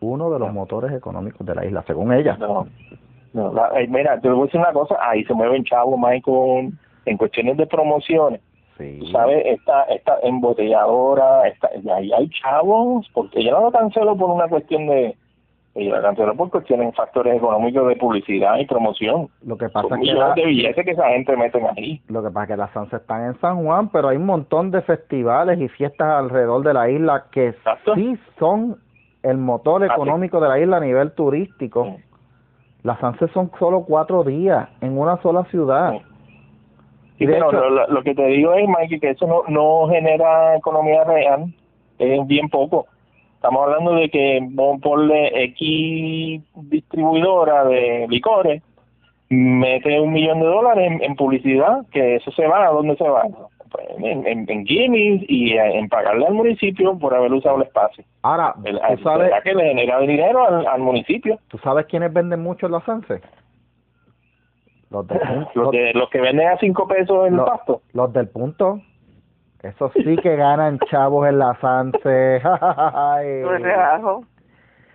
[0.00, 2.36] Uno de los motores económicos de la isla, según ella.
[2.38, 2.66] No.
[3.32, 4.96] no eh, mira, te voy a decir una cosa.
[5.00, 6.72] Ahí se mueven chavos, Michael,
[7.06, 8.40] en cuestiones de promociones.
[8.76, 9.00] Sí.
[9.12, 9.42] ¿Sabes?
[9.46, 14.86] Esta, esta embotelladora, esta, ahí hay chavos, porque yo no lo cancelo por una cuestión
[14.86, 15.16] de,
[15.80, 19.28] y la canceló por cuestiones, factores económicos de publicidad y promoción.
[19.42, 22.02] Lo que pasa es que de billetes que esa gente meten ahí.
[22.08, 24.70] Lo que pasa es que las Sanse están en San Juan, pero hay un montón
[24.70, 27.54] de festivales y fiestas alrededor de la isla que
[27.94, 28.76] sí son
[29.22, 31.96] el motor económico de la isla a nivel turístico.
[32.82, 35.94] Las Sanse son solo cuatro días en una sola ciudad.
[37.18, 41.04] Y de hecho, lo, que te digo es, Mikey, que eso no, no genera economía
[41.04, 41.52] real,
[41.98, 42.86] es bien poco
[43.40, 44.46] Estamos hablando de que
[44.82, 48.62] ponle X distribuidora de licores,
[49.30, 53.22] mete un millón de dólares en, publicidad, que eso se va, ¿a dónde se va?
[53.70, 58.04] Pues, en, en, y en pagarle al municipio por haber usado el espacio.
[58.20, 61.38] Ahora, ¿tú sabes que le genera dinero al, municipio?
[61.48, 63.22] ¿Tú sabes quiénes venden mucho en la Sanse?
[64.90, 65.06] Los,
[65.54, 67.80] los, los que venden a cinco pesos en el pasto.
[67.94, 68.82] Los del punto.
[69.62, 72.40] Eso sí que ganan chavos en la Sanse.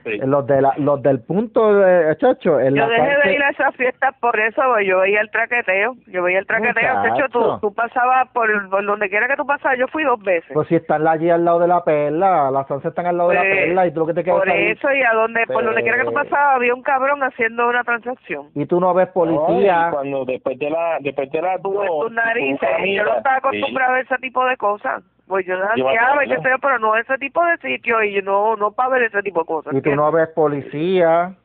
[0.06, 3.72] Los, de la, los del punto de chacho en yo dejé de ir a esa
[3.72, 8.30] fiesta por eso yo veía el traqueteo yo veía el traqueteo chacho tú, tú pasabas
[8.30, 10.52] por, donde quiera que tú pasabas yo fui dos veces.
[10.54, 13.36] Pues si están allí al lado de la perla las Sanse están al lado de
[13.36, 15.66] la pues, perla y tú lo que te quedas por eso y a donde por
[15.66, 18.50] donde quiera que tú pues pasabas había un cabrón haciendo una transacción.
[18.54, 19.90] Y tú no ves policía.
[19.92, 24.00] Cuando después de la después de la tuvo tus narices yo no estaba acostumbrado a
[24.02, 27.58] ese tipo de cosas pues yo no y que sea, pero no ese tipo de
[27.58, 29.74] sitio y no no para ver ese tipo de cosas.
[29.74, 31.36] Y tú no ves policía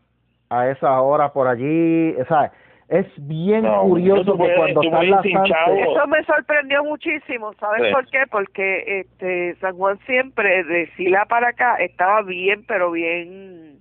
[0.51, 2.51] a esa hora por allí, ¿sabes?
[2.89, 8.25] Es bien curioso que cuando están las Eso me sorprendió muchísimo, ¿sabes por qué?
[8.31, 13.79] Porque este San Juan siempre, de Sila para acá, estaba bien, pero bien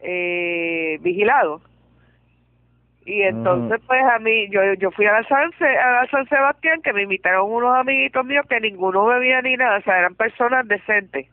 [0.00, 1.60] eh, vigilado
[3.06, 6.92] y entonces pues a mí yo yo fui a la San a San Sebastián que
[6.92, 11.28] me invitaron unos amiguitos míos que ninguno bebía ni nada o sea eran personas decentes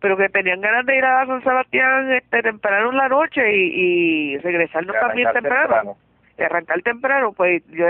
[0.00, 4.34] pero que tenían ganas de ir a San Sebastián este temprano en la noche y,
[4.34, 5.96] y regresarnos también temprano,
[6.38, 7.84] y arrancar temprano pues yo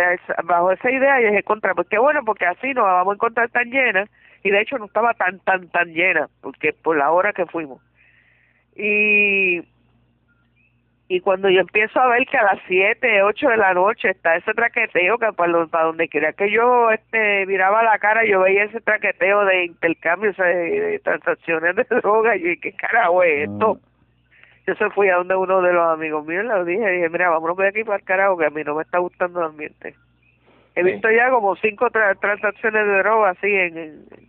[0.45, 3.49] bajo esa idea y dije contra pues qué bueno porque así nos vamos a encontrar
[3.51, 4.11] tan llenas
[4.43, 7.81] y de hecho no estaba tan tan tan llena porque por la hora que fuimos.
[8.75, 9.61] Y
[11.14, 14.35] y cuando yo empiezo a ver que a las 7, 8 de la noche está
[14.35, 18.64] ese traqueteo, que para, para donde quiera que yo este miraba la cara, yo veía
[18.64, 23.75] ese traqueteo de intercambios, de, transacciones de droga, y ¿qué carajo es esto?
[23.75, 23.79] Mm.
[24.68, 27.59] Yo se fui a donde uno de los amigos míos le dije, dije, mira, vámonos
[27.59, 29.94] de aquí para el carajo, que a mí no me está gustando el ambiente.
[30.75, 33.77] He visto ya como cinco transacciones de droga así en,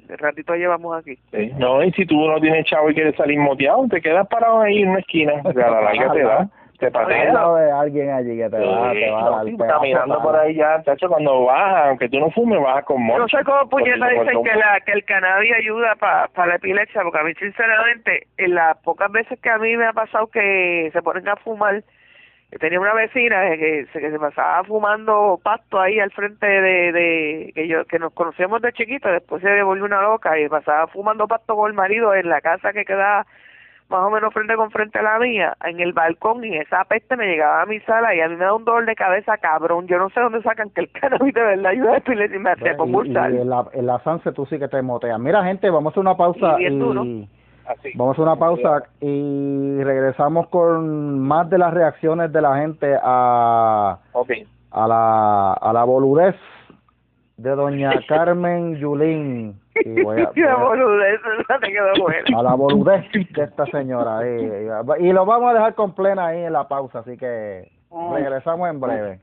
[0.09, 1.17] el ratito llevamos aquí.
[1.57, 4.81] No, y si tú no tienes chavo y quieres salir moteado, te quedas parado ahí
[4.81, 6.49] en una esquina, a la larga te da
[6.85, 7.31] te patea.
[7.31, 11.07] de alguien allí que te va, te va a dar Caminando por ahí ya, chacho,
[11.07, 13.19] cuando baja, aunque tú no fumes, bajas con mocho.
[13.19, 17.01] No sé cómo puñeta dicen que, la, que el cannabis ayuda para pa la epilepsia,
[17.03, 20.89] porque a mí, sinceramente, en las pocas veces que a mí me ha pasado que
[20.91, 21.83] se ponen a fumar,
[22.59, 27.51] tenía una vecina que se, que se pasaba fumando pasto ahí al frente de, de
[27.55, 31.27] que yo que nos conocíamos de chiquito después se volvió una loca y pasaba fumando
[31.27, 33.25] pasto con el marido en la casa que quedaba
[33.93, 37.15] más o menos frente con frente a la mía, en el balcón, y esa peste
[37.15, 39.87] me llegaba a mi sala y a mí me da un dolor de cabeza, cabrón.
[39.87, 42.75] Yo no sé dónde sacan que el cannabis de verdad ayuda a y me hace
[42.75, 43.31] convulsar.
[43.31, 45.19] Y, en, la, en la Sanse tú sí que te moteas.
[45.19, 46.59] Mira, gente, vamos a hacer una pausa.
[46.59, 47.29] Y,
[47.95, 53.99] Vamos a una pausa y regresamos con más de las reacciones de la gente a,
[54.71, 56.35] a la a la boludez
[57.37, 59.62] de doña Carmen Yulín.
[62.35, 64.27] A, la boludez, de esta señora.
[64.27, 67.71] Y, y, lo vamos a dejar con plena ahí en la pausa, así que
[68.11, 69.19] regresamos en breve.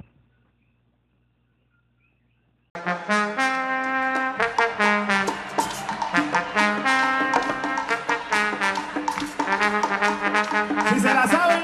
[10.89, 11.63] Si se la saben,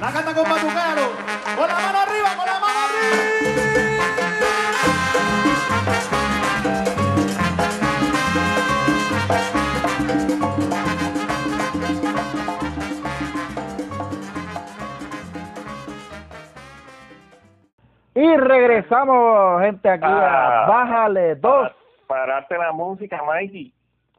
[0.00, 0.44] la canta con
[18.36, 20.66] regresamos, gente, aquí a Ah.
[20.68, 21.70] Bájale dos.
[22.06, 23.72] Pararte la música, Mikey.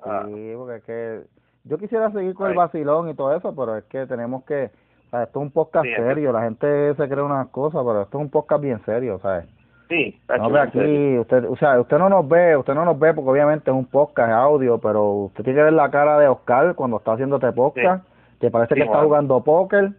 [0.04, 1.22] Ah, Sí, porque es que
[1.64, 4.70] yo quisiera seguir con el vacilón y todo eso, pero es que tenemos que,
[5.08, 8.02] o sea, esto es un podcast Sí, serio, la gente se cree unas cosas, pero
[8.02, 9.46] esto es un podcast bien serio, ¿sabes?
[9.88, 13.30] sí, No aquí, usted, o sea, usted no nos ve, usted no nos ve porque
[13.30, 16.74] obviamente es un podcast, es audio, pero usted tiene que ver la cara de Oscar
[16.76, 18.04] cuando está haciendo este podcast,
[18.42, 19.92] que parece Sí, que está jugando póker,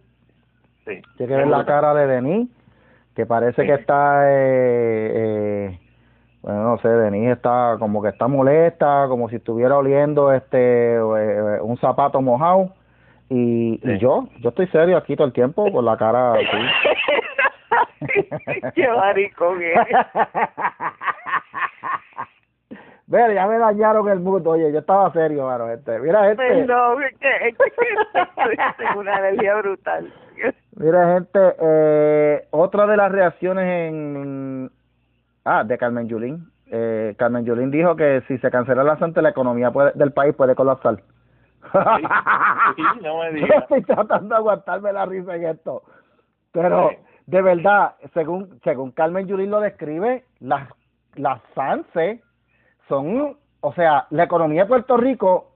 [0.85, 1.01] Sí.
[1.17, 2.49] tiene que ver la cara de Denis,
[3.17, 5.79] que parece que está, eh, eh,
[6.43, 11.59] bueno, no sé, Denis está como que está molesta, como si estuviera oliendo este eh,
[11.63, 12.75] un zapato mojado.
[13.27, 16.45] Y, y yo, yo estoy serio aquí todo el tiempo con la cara así.
[18.75, 19.61] Qué maricón.
[23.07, 24.51] Ver, ya me dañaron el mundo.
[24.51, 25.69] Oye, yo estaba serio, mano.
[25.71, 25.97] Este.
[25.99, 26.43] Mira, gente.
[26.45, 30.13] Perdón, es que, es que tengo una energía brutal.
[30.75, 31.39] Mira, gente.
[31.59, 34.69] Eh, otra de las reacciones en.
[35.45, 36.51] Ah, de Carmen Yulín.
[36.69, 40.35] Eh, Carmen Yulín dijo que si se cancela la Santa, la economía puede- del país
[40.35, 40.97] puede colapsar.
[42.75, 43.63] Sí, no me Yo digas.
[43.63, 45.83] estoy tratando de aguantarme la risa en esto.
[46.51, 46.97] Pero, Sí.
[47.27, 50.67] de verdad, según según Carmen Yulín lo describe, las,
[51.15, 52.21] las SANSE
[52.87, 55.51] son, o sea, la economía de Puerto Rico,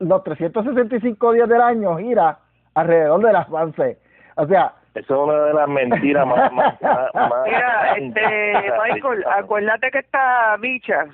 [0.00, 2.38] los 365 días del año gira
[2.74, 3.98] alrededor de las SANSE.
[4.36, 6.52] O sea, Eso es una de las mentiras más...
[6.52, 11.06] más, más- más- Mira, este, Michael, acuérdate que esta bicha,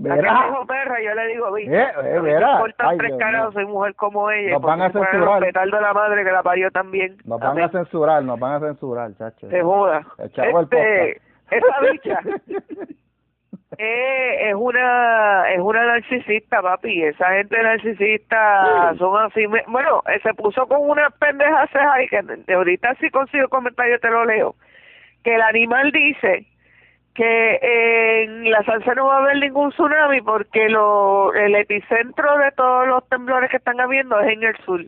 [0.00, 1.70] la que dijo perra, yo le digo bicha.
[1.72, 2.44] Eh, eh,
[2.78, 3.52] A tres mío.
[3.52, 4.52] soy mujer como ella.
[4.52, 5.22] Nos van a censurar.
[5.22, 7.16] el respetar de la madre que la parió también.
[7.24, 7.64] nos van Amén.
[7.64, 9.48] a censurar, nos van a censurar, chacho.
[9.48, 10.02] Se joda.
[10.18, 11.92] El chavo Este, esa podcast.
[11.92, 12.20] bicha
[13.78, 17.02] eh, es una es una narcisista, papi.
[17.04, 19.46] Esa gente narcisista son así.
[19.48, 23.50] me- Bueno, eh, se puso con unas pendejas ahí que de ahorita si consigo el
[23.50, 24.54] comentario te lo leo.
[25.24, 26.46] Que el animal dice
[27.14, 27.58] que
[28.22, 32.86] en la salsa no va a haber ningún tsunami porque lo, el epicentro de todos
[32.88, 34.80] los temblores que están habiendo es en el sur.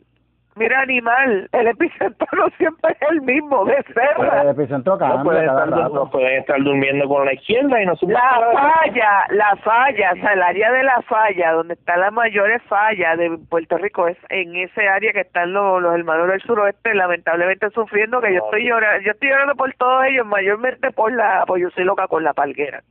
[0.55, 4.51] Mira, animal, el epicentro no siempre es el mismo, de El cerra.
[4.51, 7.95] epicentro No cambia pueden, cada estar, no pueden estar durmiendo con la izquierda y no
[7.95, 12.11] suben La falla, la falla, o sea, el área de la falla, donde está la
[12.11, 16.41] mayores falla de Puerto Rico, es en ese área que están los, los hermanos del
[16.41, 21.11] suroeste, lamentablemente sufriendo, que yo estoy llorando, yo estoy llorando por todos ellos, mayormente por
[21.11, 22.83] la, pues yo soy loca con la palguera.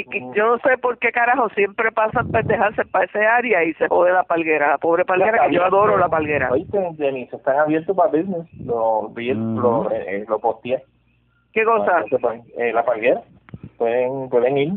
[0.00, 3.88] Y yo no sé por qué carajo siempre pasan pendejarse para ese área y se
[3.88, 6.50] jode la palguera, la pobre palguera, que yo adoro la palguera.
[6.50, 8.46] Oíste, Denise, están abiertos para business.
[8.64, 10.82] Lo vi, lo, eh, eh, lo posteé.
[11.52, 12.04] ¿Qué cosa?
[12.58, 13.22] Eh, la palguera.
[13.78, 14.72] Pueden, pueden ir.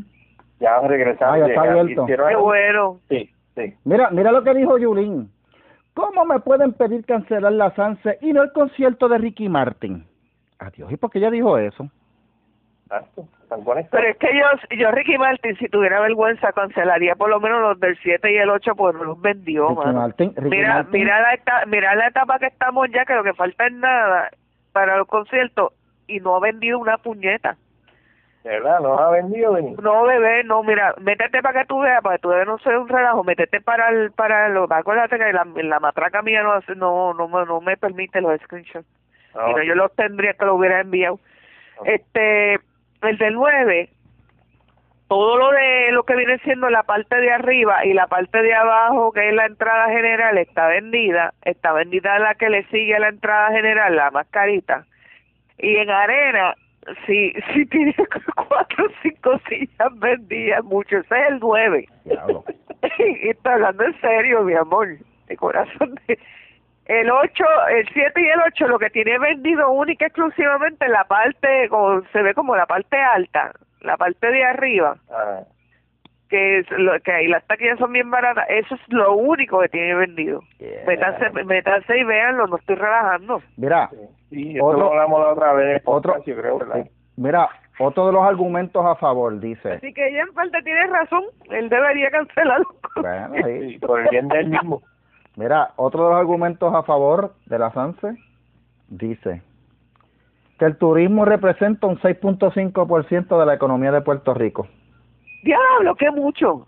[0.60, 1.36] Ya regresaron.
[1.36, 2.05] Ah, ya está abierto.
[2.05, 2.43] Qué algo.
[2.43, 2.99] bueno.
[3.10, 3.73] Sí, sí.
[3.86, 5.29] Mira, mira lo que dijo Yulín.
[5.93, 10.05] ¿Cómo me pueden pedir cancelar la Sanse y no el concierto de Ricky Martin?
[10.60, 11.89] Adiós, ¿y por qué ella dijo eso?
[12.91, 13.25] Exacto.
[13.43, 13.89] Están conectados.
[13.91, 17.80] Pero es que yo, yo Ricky Martin, si tuviera vergüenza, cancelaría por lo menos los
[17.80, 19.93] del 7 y el 8, pues no los vendió, Ricky mano.
[20.02, 20.91] Martin, Ricky mira, Martin.
[20.99, 24.30] mira, la etapa, mira la etapa que estamos ya, que lo que falta es nada
[24.71, 25.71] para los conciertos
[26.08, 27.58] y no ha vendido una puñeta.
[28.43, 29.56] De verdad, no ha vendido.
[29.82, 32.80] No, bebé, no, mira, métete para que tú veas, para que tú veas no sea
[32.80, 36.75] un relajo, métete para el, para lo, acuérdate que la, la matraca mía no, hace-
[36.75, 38.88] no, no, me- no me permite los screenshots.
[39.36, 39.47] No.
[39.47, 41.19] Si no, yo los tendría que lo hubiera enviado.
[41.85, 42.60] Este,
[43.02, 43.89] el del 9,
[45.10, 48.54] todo lo de lo que viene siendo la parte de arriba y la parte de
[48.54, 51.33] abajo, que es la entrada general, está vendida.
[51.41, 54.85] Está vendida la que le sigue a la entrada general, la más carita.
[55.58, 56.56] Y en arena,
[57.08, 57.95] sí, sí tiene
[58.47, 60.97] cuatro o cinco sillas vendidas, mucho.
[60.97, 61.87] Ese es el 9.
[62.06, 62.45] Diablo.
[63.00, 64.89] y está hablando en serio, mi amor,
[65.27, 65.95] de corazón.
[66.08, 66.19] De...
[66.90, 71.04] El 8, el 7 y el 8 lo que tiene vendido única y exclusivamente la
[71.04, 75.42] parte, como, se ve como la parte alta, la parte de arriba, Ah,
[76.29, 79.69] que es lo que ahí las taquillas son bien baratas, eso es lo único que
[79.69, 80.42] tiene vendido.
[80.58, 80.83] Yeah.
[80.87, 83.42] Métanse, métanse y véanlo, no estoy relajando.
[83.58, 83.90] Mira,
[84.31, 84.58] sí.
[84.60, 86.85] Otro- lo hablamos la otra vez en el otro, podcast, yo creo, ¿verdad?
[87.17, 91.23] mira, otro de los argumentos a favor dice, Así que ella en parte tiene razón,
[91.52, 92.65] él debería cancelarlo.
[92.96, 94.81] bueno, Sí, por el bien del mismo.
[95.40, 98.15] Mira, otro de los argumentos a favor de la Sanse
[98.90, 99.42] dice
[100.60, 104.67] que el turismo representa un 6.5% de la economía de Puerto Rico.
[105.44, 106.67] Diablo, qué mucho.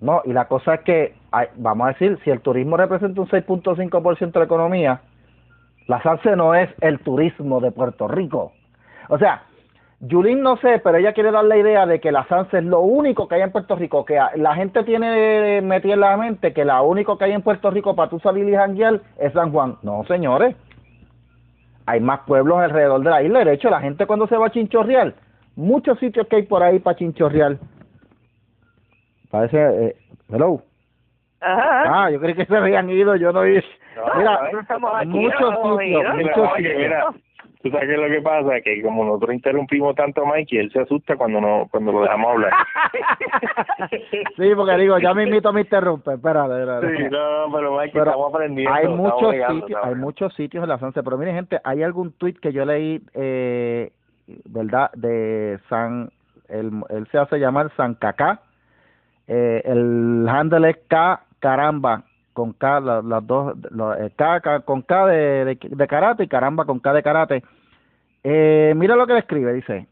[0.00, 3.28] No, y la cosa es que, hay- vamos a decir, si el turismo representa un
[3.28, 5.00] 6.5% de la economía,
[5.86, 8.52] la SANSE no es el turismo de Puerto Rico.
[9.08, 9.42] O sea,
[10.00, 12.80] Yulín no sé, pero ella quiere dar la idea de que la SANSE es lo
[12.80, 16.64] único que hay en Puerto Rico, que la gente tiene metida en la mente que
[16.64, 19.76] la único que hay en Puerto Rico para tú salir y janguear es San Juan.
[19.82, 20.56] No, señores.
[21.84, 23.44] Hay más pueblos alrededor de la isla.
[23.44, 25.14] De hecho, la gente cuando se va a chinchorreal
[25.56, 27.58] muchos sitios que hay por ahí para chinchorreal.
[29.30, 29.96] Parece, eh,
[30.30, 30.62] hello.
[31.40, 32.04] Ajá.
[32.04, 33.62] Ah, yo creí que se habían ido, yo no vi.
[33.96, 37.14] No, Mira, no estamos aquí, muchos no sitios, muchos sitios.
[37.62, 40.72] Tú sabes qué es lo que pasa, que como nosotros interrumpimos tanto a Mikey, él
[40.72, 42.52] se asusta cuando no cuando lo dejamos hablar.
[44.36, 46.96] Sí, porque digo, ya me invito me interrumpe, espérate, espérate.
[46.96, 48.74] Sí, no, no, pero Mikey, Pero estamos aprendiendo.
[48.74, 52.34] hay muchos sitios, hay muchos sitios en la Sanse, pero miren gente, hay algún tweet
[52.34, 53.90] que yo leí, eh,
[54.46, 56.10] verdad, de San,
[56.48, 58.40] él, él se hace llamar San Cacá,
[59.28, 62.04] eh, el handle es K caramba
[62.40, 63.54] con K, la- las dos,
[63.98, 67.42] eh, K, K- con K de, de, de karate y caramba con K de karate.
[68.24, 69.86] Eh, mira lo que le escribe, dice,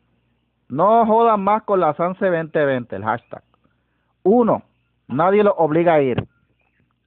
[0.71, 3.43] no jodan más con la Sanse 2020, el hashtag.
[4.23, 4.63] Uno,
[5.09, 6.25] nadie lo obliga a ir.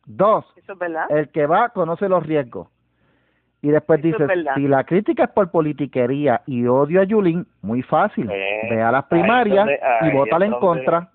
[0.06, 1.06] Dos, Eso es verdad.
[1.10, 2.68] el que va conoce los riesgos.
[3.64, 4.18] Y después dice,
[4.56, 8.30] si la crítica es por politiquería y odio a Yulín, muy fácil.
[8.32, 11.10] Eh, Ve a las primarias donde- y es vótale en contra.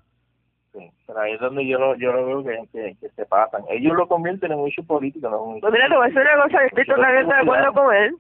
[1.07, 3.63] Pero ahí es donde yo lo, yo lo veo que, que, que se pasan.
[3.71, 6.21] Ellos lo convierten en un issue político, no un Pues mira, te voy a decir
[6.21, 8.17] una cosa, estoy totalmente de acuerdo con él.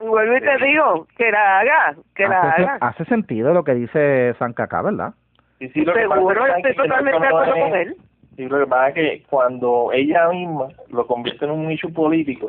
[0.00, 2.78] Vuelvo y te digo, que la haga, que la hace, haga.
[2.80, 5.14] hace sentido lo que dice San Cacá, ¿verdad?
[5.60, 7.96] Sí, sí, lo que pasa Seguro, es que estoy totalmente de acuerdo con él.
[8.36, 12.48] Sí, lo que pasa es que cuando ella misma lo convierte en un issue político,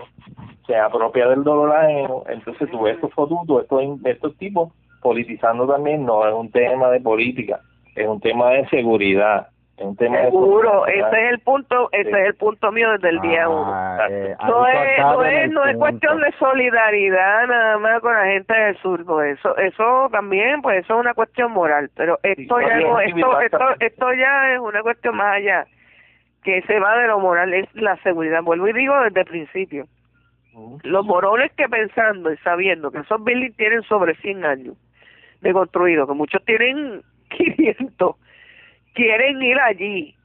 [0.66, 6.06] se apropia del dolor ajeno, entonces tú ves estos fotutos, estos, estos tipos politizando también,
[6.06, 7.60] no es un tema de política,
[7.96, 10.94] es un tema de seguridad, es un tema Seguro, de...
[11.00, 12.16] ese es el punto, ese Sí.
[12.16, 13.72] es el punto mío desde el día uno.
[13.74, 18.26] Ah, eh, No es, no es, no es cuestión de solidaridad nada más con la
[18.26, 22.58] gente del sur, pues eso, eso también, pues eso es una cuestión moral, pero esto
[22.60, 25.66] Sí, ya, no, esto, esto, esto ya es una cuestión más allá,
[26.44, 29.86] que se va de lo moral, es la seguridad, vuelvo y digo desde el principio,
[30.84, 34.76] los morones que pensando y sabiendo que esos buildings tienen sobre 100 años
[35.42, 37.02] de construido, que muchos tienen
[37.38, 38.16] 500,
[38.94, 40.16] quieren ir allí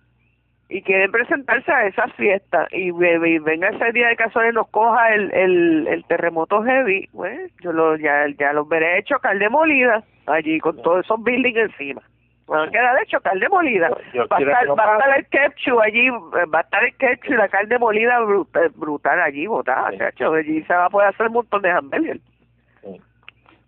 [0.70, 4.68] y quieren presentarse a esa fiesta y, y venga ese día de casualidad y nos
[4.68, 10.02] coja el, el, el terremoto heavy, pues yo lo, ya, ya los veré chocar demolida
[10.26, 12.02] allí con todos esos buildings encima.
[12.46, 13.90] Van a quedar de chocar demolida.
[14.14, 16.82] Yo Va estar, que no va a estar el ketchup allí, eh, va a estar
[16.84, 19.98] el ketchup y la carne molida brutal, brutal allí botada, Sí.
[19.98, 20.32] chacho.
[20.32, 22.22] Allí se va a poder hacer un montón de hamburguesas.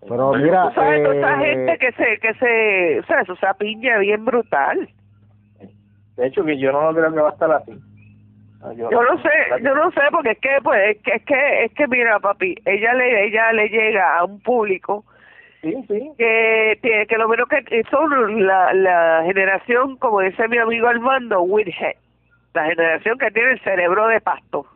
[0.08, 3.36] Pero mira, Tú sabes, toda esa eh, gente que se, que se, o sea, eso
[3.36, 4.88] se apiña bien brutal.
[6.16, 7.72] De hecho, que yo no creo que va a estar así.
[8.76, 9.30] Yo no sé,
[9.62, 12.54] yo no sé porque es que pues es que es que es que mira, papi,
[12.66, 15.04] ella le ella le llega a un público
[15.62, 16.10] Sí, sí.
[16.18, 21.40] que tiene que lo menos que son la la generación, como dice mi amigo Armando,
[21.40, 21.94] Whithead,
[22.52, 24.66] la generación que tiene el cerebro de pasto,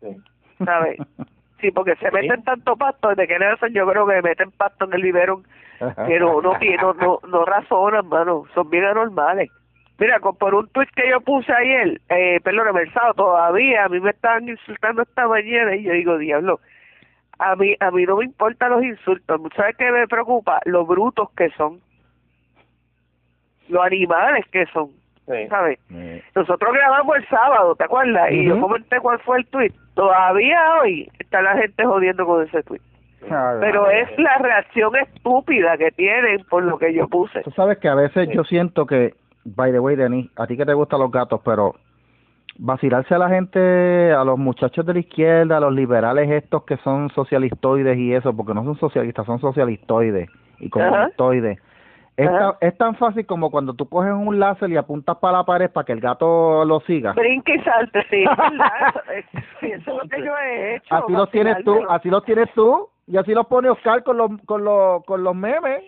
[0.00, 0.14] sí.
[0.62, 0.98] ¿sabes?
[1.62, 2.12] Sí, porque se Sí.
[2.12, 5.44] meten tanto pasto desde que nacen, yo creo que meten pasto en el biberón
[6.06, 9.50] que no no no no, no razonan, mano, son bien anormales.
[9.98, 13.88] Mira, con, por un tweet que yo puse ayer, eh, perdón, el sábado todavía, a
[13.88, 16.58] mí me estaban insultando esta mañana y yo digo, diablo,
[17.38, 20.58] a mí a mí no me importan los insultos, ¿sabes qué me preocupa?
[20.64, 21.80] Los brutos que son,
[23.68, 24.90] los animales que son,
[25.32, 25.48] sí.
[25.48, 25.78] ¿sabes?
[26.34, 28.30] Nosotros grabamos el sábado, ¿te acuerdas?
[28.30, 29.72] Y yo comenté cuál fue el tweet.
[29.94, 32.80] Todavía hoy está la gente jodiendo con ese tweet.
[33.60, 37.40] Pero es la reacción estúpida que tienen por lo que yo puse.
[37.42, 38.34] Tú sabes que a veces Sí.
[38.34, 39.14] yo siento que,
[39.44, 41.74] by the way, Denis, a ti que te gustan los gatos, pero
[42.58, 46.76] vacilarse a la gente, a los muchachos de la izquierda, a los liberales estos que
[46.78, 50.28] son socialistoides y eso, porque no son socialistas, son socialistoides
[50.58, 51.58] y comunistoides.
[52.16, 55.44] Es, tan, es tan fácil como cuando tú coges un láser y apuntas para la
[55.44, 57.12] pared para que el gato lo siga.
[57.14, 58.22] Brinque y salte, sí.
[58.24, 59.24] Eso, es-
[59.60, 60.94] sí, eso es lo que yo he hecho.
[60.94, 64.30] Así los tienes tú, así los tienes tú, y así los pone Oscar con los,
[64.44, 65.82] con los, con los memes.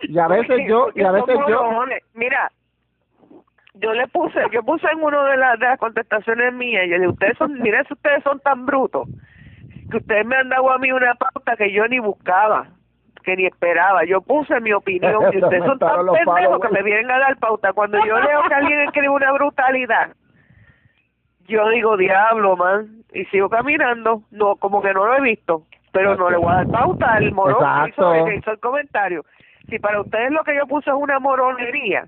[0.00, 1.70] Y a veces Porque- yo, porque y a veces yo.
[2.14, 2.50] Mira,
[3.74, 6.94] yo le puse, yo puse en uno de, las de las contestaciones mías, y yo
[6.96, 9.06] le dije, ustedes son, miren si ustedes son tan brutos,
[9.90, 12.68] que ustedes me han dado a mí una pauta que yo ni buscaba,
[13.28, 14.04] que ni esperaba.
[14.04, 17.74] Yo puse mi opinión, y ustedes son tan pendejos que me vienen a dar pauta.
[17.74, 20.12] Cuando yo leo que alguien escribe una brutalidad,
[21.46, 26.16] yo digo, diablo, man, y sigo caminando, no, como que no lo he visto, pero
[26.16, 29.24] no le voy a dar pauta al morón que hizo, que hizo el comentario.
[29.68, 32.06] Si para ustedes lo que yo puse es una moronería,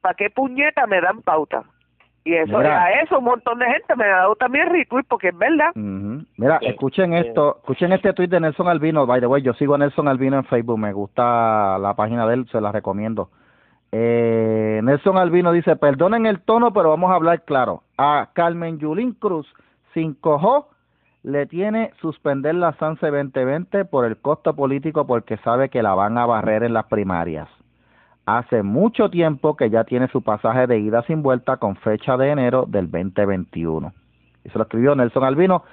[0.00, 1.64] ¿para qué puñeta me dan pauta?
[2.24, 2.84] Y eso, Mira.
[2.84, 5.70] a eso un montón de gente me ha dado también retweet porque es verdad.
[6.38, 9.78] Mira, escuchen esto, escuchen este tweet de Nelson Albino, by the way, yo sigo a
[9.78, 13.30] Nelson Albino en Facebook, me gusta la página de él, se la recomiendo.
[13.92, 17.82] Eh, Nelson Albino dice, perdonen el tono, pero vamos a hablar claro.
[17.96, 19.46] A Carmen Yulín Cruz
[19.94, 20.68] se encojó
[21.26, 26.16] le tiene suspender la SANSE 2020 por el costo político porque sabe que la van
[26.18, 27.48] a barrer en las primarias.
[28.26, 32.30] Hace mucho tiempo que ya tiene su pasaje de ida sin vuelta con fecha de
[32.30, 33.92] enero del 2021.
[34.44, 35.64] Eso lo escribió Nelson Albino.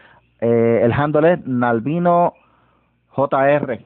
[0.46, 2.34] Eh, el handle es Nalvino
[3.16, 3.80] JR.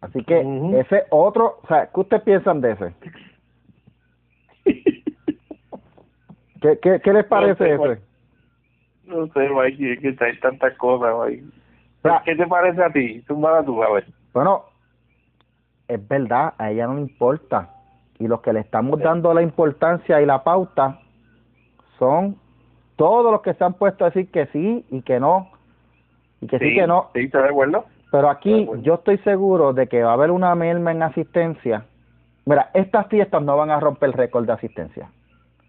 [0.00, 0.40] Así que
[0.76, 2.94] ese otro, o sea, ¿qué ustedes piensan de ese?
[6.60, 8.00] ¿Qué, qué, qué les parece ese?
[9.04, 11.48] No sé, Mikey, es que hay tantas cosas, Mikey.
[12.24, 13.22] ¿Qué te parece a ti?
[13.28, 14.06] Tú a tu a ver.
[14.32, 14.64] Bueno,
[15.86, 17.70] es verdad, a ella no le importa.
[18.18, 20.98] Y los que le estamos dando la importancia y la pauta
[22.00, 22.36] son
[23.00, 25.48] todos los que se han puesto a decir que sí y que no.
[26.42, 27.08] Y que sí, que no.
[27.14, 27.86] Sí, ¿estás de acuerdo?
[28.12, 31.86] Pero aquí yo estoy seguro de que va a haber una merma en asistencia.
[32.44, 35.08] Mira, estas fiestas no van a romper el récord de asistencia.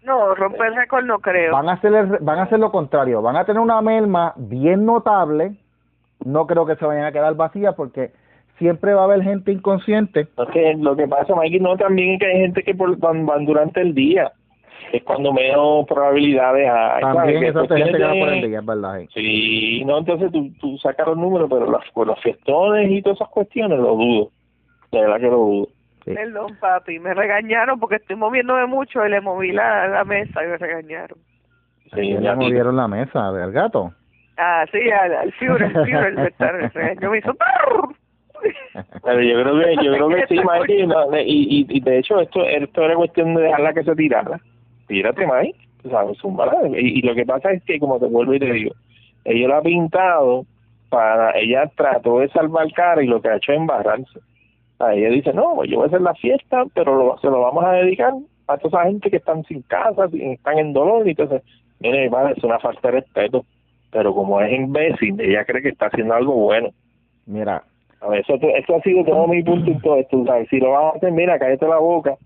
[0.04, 1.52] No, romper el récord no creo.
[1.54, 5.56] Van a hacer van a hacer lo contrario, van a tener una merma bien notable.
[6.26, 8.12] No creo que se vayan a quedar vacías porque
[8.58, 10.28] siempre va a haber gente inconsciente.
[10.36, 13.94] Okay, lo que pasa, Mikey, no también que hay gente que van, van durante el
[13.94, 14.32] día
[14.92, 17.02] es cuando menos probabilidades hay.
[17.02, 19.00] También esa gente que va por el día, es verdad.
[19.14, 23.28] Sí, no, entonces tú, tú sacas los números, pero los, los fiestones y todas esas
[23.28, 24.30] cuestiones lo dudo.
[24.90, 25.68] De verdad que lo dudo.
[26.04, 30.48] Perdón, papi, me regañaron porque estoy moviéndome mucho y le moví la, la mesa y
[30.48, 31.18] me regañaron.
[31.94, 33.92] Sí, le movieron la mesa del gato.
[34.36, 37.36] Ah, sí, al, al Führer, el Führer me regañó, me hizo...
[39.04, 40.88] Pero yo creo que, yo creo que sí, Mikey,
[41.26, 44.40] y, y, de hecho esto, esto era cuestión de dejarla que se tirara.
[44.86, 45.58] Tírate, Mike,
[45.90, 46.18] sabes,
[46.78, 48.74] Y, y lo que pasa es que, como te vuelvo y te digo,
[49.24, 50.44] ella lo ha pintado
[50.88, 54.20] para, ella trató de salvar cara y lo que ha hecho es embarrarse
[54.90, 57.72] ella dice, no, pues yo voy a hacer la fiesta, pero se lo vamos a
[57.72, 58.12] dedicar
[58.48, 61.42] a toda esa gente que están sin casa, están en dolor, y entonces,
[61.78, 63.44] mire, vale, es una falta de respeto,
[63.92, 66.70] pero como es imbécil, ella cree que está haciendo algo bueno.
[67.26, 67.62] Mira.
[68.00, 70.48] A ver, eso, eso ha sido todo mi punto y todo esto, ¿sabes?
[70.48, 72.16] Si lo vas a hacer, mira, cállate la boca,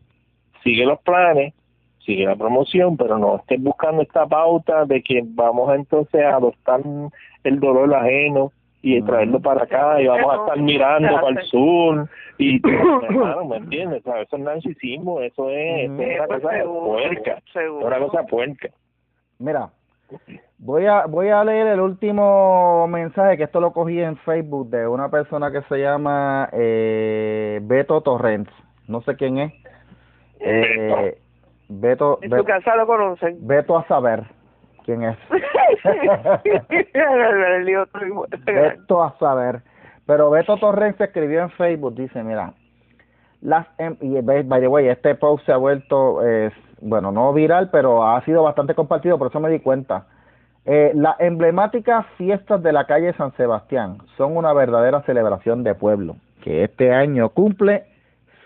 [0.64, 1.52] sigue los planes,
[2.06, 6.80] sigue la promoción, pero no estés buscando esta pauta de que vamos entonces a adoptar
[7.44, 8.52] el dolor ajeno,
[8.86, 12.60] y traerlo para acá y vamos a estar mirando para el sur y
[13.08, 14.02] hermano, ¿me entiendes?
[14.06, 17.42] Eso es narcisismo, eso es, una cosa puerca,
[17.82, 18.68] una cosa puerca.
[19.40, 19.70] Mira,
[20.58, 24.86] voy a voy a leer el último mensaje que esto lo cogí en Facebook de
[24.86, 28.50] una persona que se llama eh, Beto Torrens,
[28.86, 29.52] no sé quién es.
[30.38, 31.18] Eh,
[31.68, 32.18] Beto.
[32.22, 33.38] En tu casa lo conocen.
[33.46, 34.24] Beto a saber
[34.84, 35.18] quién es.
[38.44, 39.62] Beto a saber.
[40.06, 42.54] Pero Beto Torrens escribió en Facebook, dice, mira,
[43.40, 47.70] las em, y by the way, este post se ha vuelto, eh, bueno, no viral,
[47.70, 50.06] pero ha sido bastante compartido, por eso me di cuenta.
[50.64, 56.16] Eh, las emblemáticas fiestas de la calle San Sebastián son una verdadera celebración de pueblo,
[56.42, 57.84] que este año cumple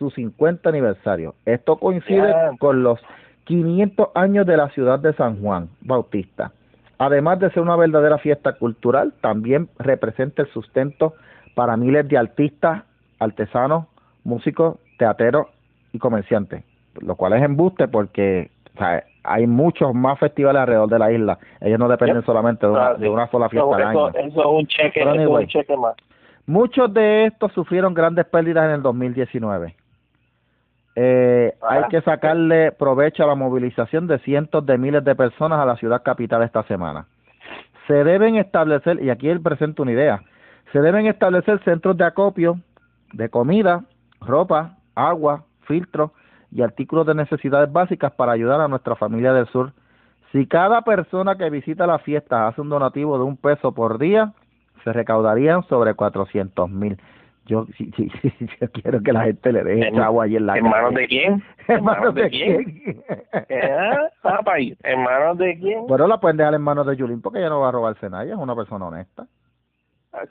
[0.00, 1.34] su 50 aniversario.
[1.44, 2.98] Esto coincide con los
[3.44, 6.52] 500 años de la ciudad de San Juan Bautista.
[6.98, 11.14] Además de ser una verdadera fiesta cultural, también representa el sustento
[11.54, 12.82] para miles de artistas,
[13.18, 13.86] artesanos,
[14.24, 15.48] músicos, teateros
[15.92, 16.64] y comerciantes,
[17.00, 18.50] lo cual es embuste porque
[19.22, 21.38] hay muchos más festivales alrededor de la isla.
[21.60, 24.08] Ellos no dependen solamente de una, de una sola fiesta al año.
[24.08, 25.94] Eso, es un cheque, un cheque más.
[26.46, 29.74] Muchos de estos sufrieron grandes pérdidas en el 2019.
[30.96, 35.64] Eh, hay que sacarle provecho a la movilización de cientos de miles de personas a
[35.64, 37.06] la ciudad capital esta semana.
[37.86, 40.22] Se deben establecer, y aquí él presenta una idea,
[40.72, 42.60] se deben establecer centros de acopio
[43.12, 43.84] de comida,
[44.20, 46.12] ropa, agua, filtros
[46.52, 49.72] y artículos de necesidades básicas para ayudar a nuestra familia del sur.
[50.32, 54.32] Si cada persona que visita la fiesta hace un donativo de un peso por día,
[54.84, 56.98] se recaudarían sobre 400 mil.
[57.46, 58.10] Yo, sí, sí,
[58.60, 61.42] yo quiero que la gente le deje chavo ahí en la ¿En manos de quién?
[61.68, 62.84] ¿En manos de quién?
[63.48, 63.96] ¿Eh?
[64.84, 65.86] ¿En manos de quién?
[65.86, 68.24] Bueno, la pueden dejar en manos de Julín porque ella no va a robarse nada,
[68.24, 69.26] ella es una persona honesta.
[70.12, 70.24] Ah,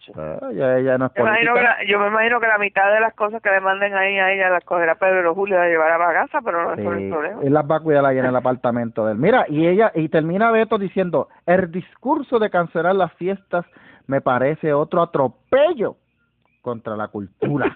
[0.52, 3.14] ella, ella no es yo, imagino que yo me imagino que la mitad de las
[3.14, 6.00] cosas que le manden ahí a ella las cogerá Pedro Julio y la llevará a
[6.00, 7.42] la casa, pero no es el problema.
[7.42, 9.18] Él las va a cuidar ahí en el apartamento de él.
[9.18, 13.66] Mira, y ella, y termina Beto diciendo, el discurso de cancelar las fiestas
[14.08, 15.96] me parece otro atropello
[16.62, 17.76] contra la cultura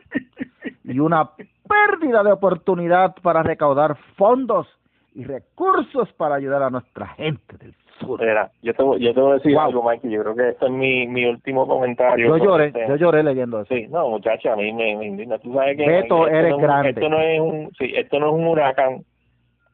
[0.84, 1.30] y una
[1.68, 4.68] pérdida de oportunidad para recaudar fondos
[5.16, 8.20] y recursos para ayudar a nuestra gente del sur.
[8.62, 11.08] yo te, yo te voy a decir algo, Mike, yo creo que este es mi,
[11.08, 12.28] mi último comentario.
[12.28, 13.74] Yo lloré, este yo lloré leyendo eso.
[13.74, 15.38] Sí, no, muchacha, a mí me, indigna.
[15.40, 16.90] Tú sabes que esto, eres grande.
[16.90, 19.04] esto no es un, sí, esto no es un huracán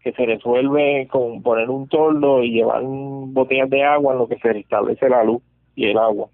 [0.04, 4.38] que se resuelve con poner un toldo y llevar botellas de agua en lo que
[4.38, 5.42] se restablece la luz
[5.76, 6.30] y el agua.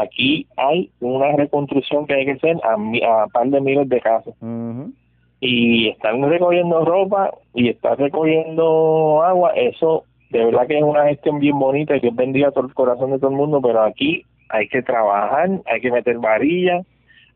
[0.00, 4.34] Aquí hay una reconstrucción que hay que hacer a, a par de miles de casas.
[5.40, 9.50] Y están recogiendo ropa y están recogiendo agua.
[9.54, 13.10] Eso de verdad que es una gestión bien bonita y que bendiga todo el corazón
[13.10, 16.86] de todo el mundo, pero aquí hay que trabajar, hay que meter varillas,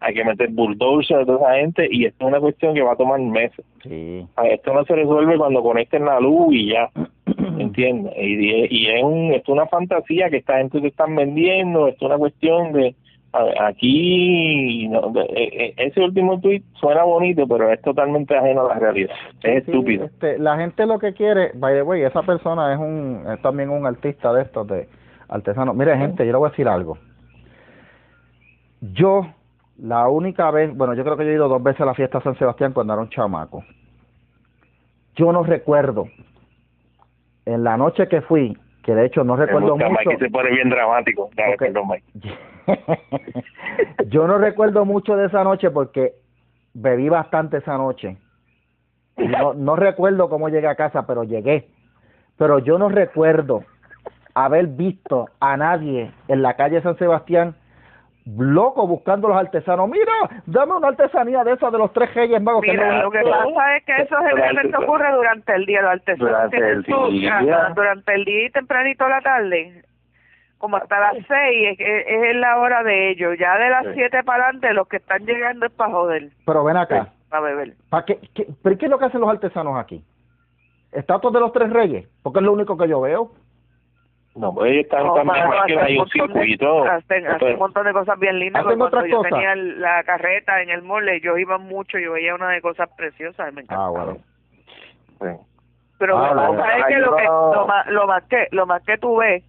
[0.00, 2.92] hay que meter bulldozer de toda esa gente y esto es una cuestión que va
[2.92, 3.64] a tomar meses.
[3.84, 6.90] Esto no se resuelve cuando conecten la luz y ya,
[7.58, 8.12] ¿entiendes?
[8.16, 12.16] Y, y es, un, es una fantasía que esta gente se están vendiendo, es una
[12.18, 12.94] cuestión de...
[13.60, 19.14] aquí e, e, ese último tweet suena bonito pero es totalmente ajeno a la realidad.
[19.42, 20.06] Es estúpido.
[20.06, 23.70] este, la gente lo que quiere by the way esa persona es un es también
[23.70, 24.88] un artista de estos de
[25.28, 26.98] artesanos mire gente yo le voy a decir algo.
[28.80, 29.26] Yo
[29.82, 32.18] la única vez, bueno, yo creo que yo he ido dos veces a la fiesta
[32.18, 33.64] de San Sebastián cuando era un chamaco.
[35.16, 36.06] Yo no recuerdo,
[37.54, 39.90] en la noche que fui, que de hecho no recuerdo mucho.
[39.90, 41.30] Mike se pone bien dramático.
[44.08, 46.14] yo no recuerdo mucho de esa noche porque
[46.74, 48.16] bebí bastante esa noche.
[49.16, 51.68] No, no recuerdo cómo llegué a casa, pero llegué.
[52.38, 53.64] Pero yo no recuerdo
[54.34, 57.54] haber visto a nadie en la calle San Sebastián
[58.38, 59.88] loco buscando los artesanos.
[59.88, 60.12] Mira,
[60.46, 62.62] dame una artesanía de esa de los tres reyes magos.
[62.62, 65.82] Mira, lo que pasa es que eso generalmente ocurre durante el día.
[65.82, 67.72] Los artesanos durante el día.
[67.74, 69.84] durante el día y tempranito a la tarde.
[70.58, 73.36] Como hasta las seis es, es, la hora de ellos.
[73.38, 76.30] Ya de las siete para adelante los que están llegando es para joder.
[76.44, 77.08] Pero ven acá.
[77.30, 77.74] Para beber.
[77.88, 80.04] ¿Para qué, qué, ¿Pero qué es lo que hacen los artesanos aquí?
[80.92, 82.06] ¿Estatuas de los tres reyes?
[82.22, 83.30] Porque es lo único que yo veo.
[84.36, 86.84] No, pues ellos están también que hay un circuito.
[86.84, 88.62] Hacen, hacen un montón de cosas bien lindas.
[88.62, 92.60] Cuando yo tenía la carreta en el mole, yo iba mucho, yo veía una de
[92.60, 93.86] cosas preciosas, me encantaba.
[93.86, 94.18] Ah, bueno.
[95.20, 95.46] Sí.
[95.98, 98.96] Pero ah, lo, es que lo, que, lo, más, lo más que lo más que
[98.96, 99.44] tú ves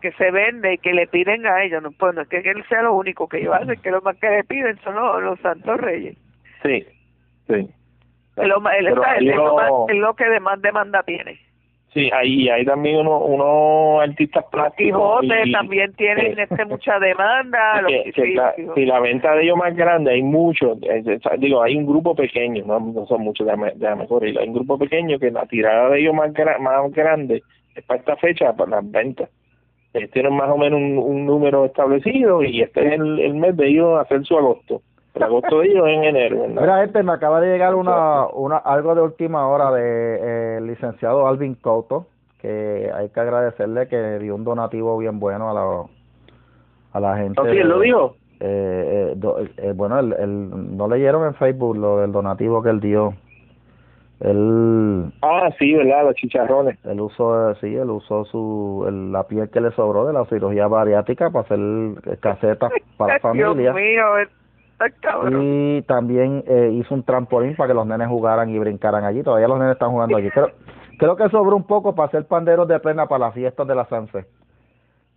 [0.00, 2.64] que se vende y que le piden a ellos, no, pues no es que él
[2.68, 5.40] sea lo único que ellos hacen, que lo más que le piden son los, los
[5.40, 6.16] santos reyes.
[6.62, 6.86] Sí,
[7.48, 7.68] sí.
[8.36, 8.84] Es lo, el,
[9.26, 11.38] lo, lo que más demanda tiene.
[11.92, 15.20] Sí, ahí hay también unos uno artistas plásticos.
[15.20, 17.82] Quijote también tienen este mucha demanda.
[18.74, 20.78] si la venta de ellos más grande, hay muchos,
[21.38, 25.18] digo, hay un grupo pequeño, no, no son muchos, de mejor, hay un grupo pequeño
[25.18, 27.42] que la tirada de ellos más, más grande
[27.74, 29.28] es para esta fecha, para las ventas.
[29.92, 33.56] Ellos tienen más o menos un, un número establecido y este es el, el mes
[33.56, 34.82] de ellos hacer su agosto
[35.14, 36.46] el agosto de ellos en enero.
[36.48, 40.18] Mira, este me acaba de llegar una, una algo de última hora de
[40.56, 42.06] eh, licenciado Alvin Couto,
[42.40, 45.84] que hay que agradecerle que dio un donativo bien bueno a la,
[46.92, 47.42] a la gente.
[47.42, 48.16] ¿Sí, él lo dijo?
[48.40, 52.80] Eh, eh, eh bueno, el, el, no leyeron en Facebook lo del donativo que él
[52.80, 53.14] dio.
[54.20, 56.04] Él, ah, sí, ¿verdad?
[56.04, 56.78] Los chicharrones.
[56.84, 61.30] Él usó, sí, él usó su, la piel que le sobró de la cirugía bariátrica
[61.30, 61.58] para hacer
[62.20, 63.54] casetas para familia.
[63.54, 64.04] Dios mío,
[65.30, 69.22] y también eh, hizo un trampolín para que los nenes jugaran y brincaran allí.
[69.22, 70.30] Todavía los nenes están jugando allí.
[70.30, 73.86] Creo, que sobró un poco para hacer panderos de plena para las fiestas de la
[73.86, 74.26] Sanse.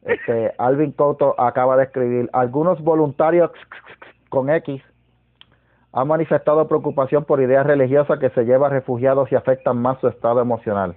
[0.03, 3.51] Este, Alvin Couto acaba de escribir, algunos voluntarios
[4.29, 4.81] con X
[5.93, 10.41] han manifestado preocupación por ideas religiosas que se llevan refugiados y afectan más su estado
[10.41, 10.95] emocional.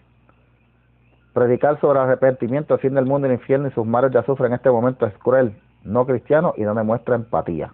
[1.34, 4.54] Predicar sobre arrepentimiento, el fin del mundo el infierno y sus mares de azufre en
[4.54, 5.54] este momento es cruel,
[5.84, 7.72] no cristiano y no demuestra empatía.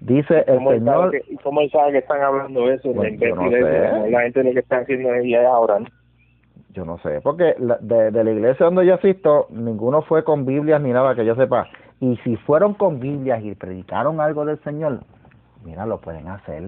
[0.00, 1.12] Dice el Señor.
[1.42, 2.92] ¿Cómo él sabe que están hablando eso?
[2.94, 5.78] la gente lo que está haciendo es ya ahora.
[6.74, 10.78] Yo no sé, porque de, de, la iglesia donde yo asisto, ninguno fue con Biblias
[10.82, 11.68] ni nada que yo sepa.
[12.00, 15.00] Y si fueron con Biblias y predicaron algo del Señor,
[15.64, 16.64] mira, lo pueden hacer.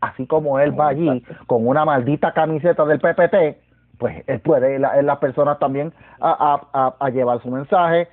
[0.00, 3.58] Así como él va allí con una maldita camiseta del PPT,
[3.98, 8.08] pues él puede ir las personas también a, a, a llevar su mensaje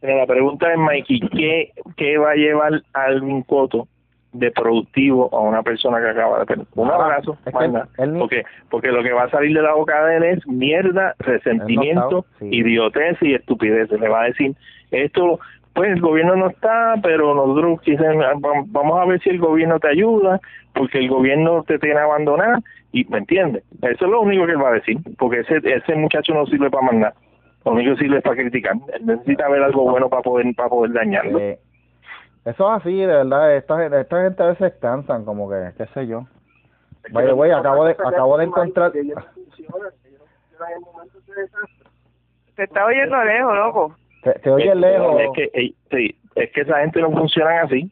[0.00, 3.88] pero la pregunta es, Mikey, ¿qué, qué va a llevar algún coto
[4.32, 6.66] de productivo a una persona que acaba de perder?
[6.74, 7.38] Un abrazo,
[8.18, 12.26] porque, porque lo que va a salir de la boca de él es mierda, resentimiento,
[12.40, 13.90] idiotez y estupidez.
[13.90, 14.54] Le va a decir,
[14.90, 15.40] esto,
[15.72, 17.80] pues el gobierno no está, pero nosotros
[18.66, 20.40] vamos a ver si el gobierno te ayuda,
[20.74, 23.64] porque el gobierno te tiene abandonado, y me entiendes.
[23.82, 26.70] Eso es lo único que él va a decir, porque ese, ese muchacho no sirve
[26.70, 27.14] para más
[27.72, 28.76] único sirve para criticar.
[29.00, 31.38] necesita ver algo bueno para poder para poder dañarlo.
[31.38, 31.58] Eh,
[32.44, 33.56] eso es así, de verdad.
[33.56, 36.26] Esta, esta gente a veces cansan, como que, qué sé yo.
[37.10, 38.92] Vaya, güey, acabo de, acabo de encontrar...
[42.54, 43.96] Te está oyendo lejos, loco.
[44.22, 45.20] Te, oye lejos.
[45.20, 47.90] Es que, sí, es que esa gente no funciona así.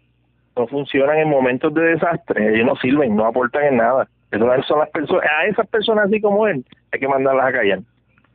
[0.57, 2.55] No funcionan en momentos de desastre.
[2.55, 4.09] Ellos no sirven, no aportan en nada.
[4.31, 7.79] Esas son las personas, a esas personas así como él, hay que mandarlas a callar.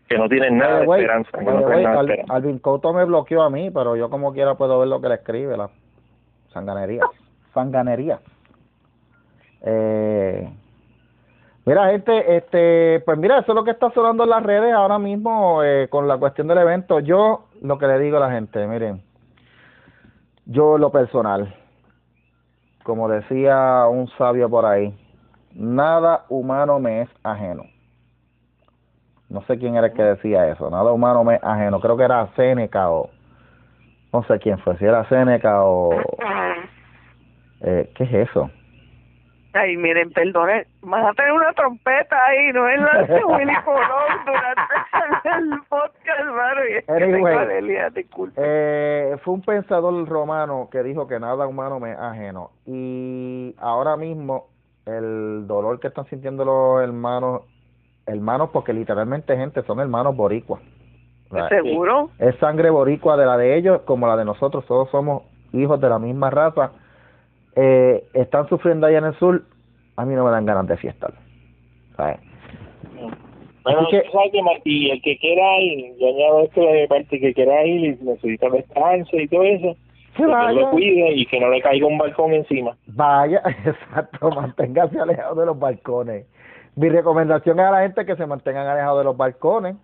[0.10, 1.30] Que no tienen nada de esperanza.
[2.30, 5.16] Alvin Couto me bloqueó a mí, pero yo como quiera puedo ver lo que le
[5.16, 5.70] escribe, la
[6.52, 7.04] sanganería.
[7.54, 8.20] sanganería.
[9.62, 10.50] Eh,
[11.66, 14.98] mira, gente, este, pues mira, eso es lo que está sonando en las redes ahora
[14.98, 17.00] mismo eh, con la cuestión del evento.
[17.00, 19.04] Yo lo que le digo a la gente, miren,
[20.48, 21.54] yo lo personal,
[22.84, 24.92] como decía un sabio por ahí,
[25.54, 27.64] nada humano me es ajeno
[29.30, 32.28] no sé quién era el que decía eso, nada humano me ajeno, creo que era
[32.36, 33.10] Seneca o
[34.12, 35.92] no sé quién fue, si era Seneca o
[37.62, 38.50] eh, ¿qué es eso?
[39.54, 44.26] Ay, miren, perdone, vas a tener una trompeta ahí, no es la de Willy Colón
[44.26, 46.62] durante el podcast, hermano.
[46.68, 46.74] Y
[48.36, 52.52] eh, fue un pensador romano que dijo que nada humano me ajeno.
[52.68, 54.50] Y ahora mismo
[54.86, 57.42] el dolor que están sintiendo los hermanos
[58.10, 60.62] hermanos, porque literalmente, gente, son hermanos boricuas.
[61.50, 62.10] ¿Seguro?
[62.18, 65.90] Es sangre boricua de la de ellos como la de nosotros, todos somos hijos de
[65.90, 66.72] la misma raza.
[67.56, 69.44] Eh, están sufriendo allá en el sur,
[69.96, 71.14] a mí no me dan ganas de fiestar.
[72.00, 72.20] ¿sabes?
[73.64, 77.34] Bueno, que, sabes que Martí, el que quiera ir, yo añado esto de parte que
[77.34, 79.76] quiera ir y necesita descanso y todo eso,
[80.16, 82.76] que lo cuide y que no le caiga un balcón encima.
[82.88, 86.26] Vaya, exacto, manténgase alejado de los balcones.
[86.76, 89.76] Mi recomendación es a la gente que se mantengan alejados de los balcones.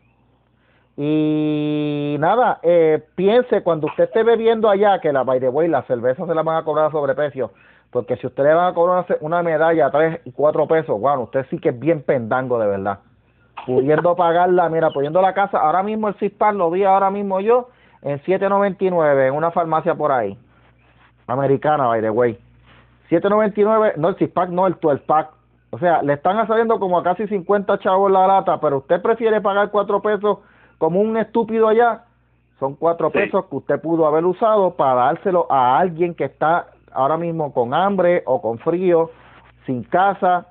[0.97, 5.85] Y nada, eh, piense cuando usted esté bebiendo allá que la by the way, las
[5.87, 7.51] cervezas se la van a cobrar a sobreprecio.
[7.91, 11.23] Porque si usted le va a cobrar una medalla a 3 y 4 pesos, bueno,
[11.23, 12.99] usted sí que es bien pendango de verdad.
[13.65, 17.69] Pudiendo pagarla, mira, pudiendo la casa, ahora mismo el CISPAN lo vi ahora mismo yo
[18.01, 20.37] en 7.99 en una farmacia por ahí.
[21.27, 22.39] Americana, by the way.
[23.09, 25.29] 7.99, no el CISPAC, no el 12 pack,
[25.71, 29.41] o sea, le están saliendo como a casi 50 chavos la lata, pero usted prefiere
[29.41, 30.39] pagar cuatro pesos
[30.77, 32.03] como un estúpido allá.
[32.59, 37.17] Son cuatro pesos que usted pudo haber usado para dárselo a alguien que está ahora
[37.17, 39.11] mismo con hambre o con frío,
[39.65, 40.47] sin casa,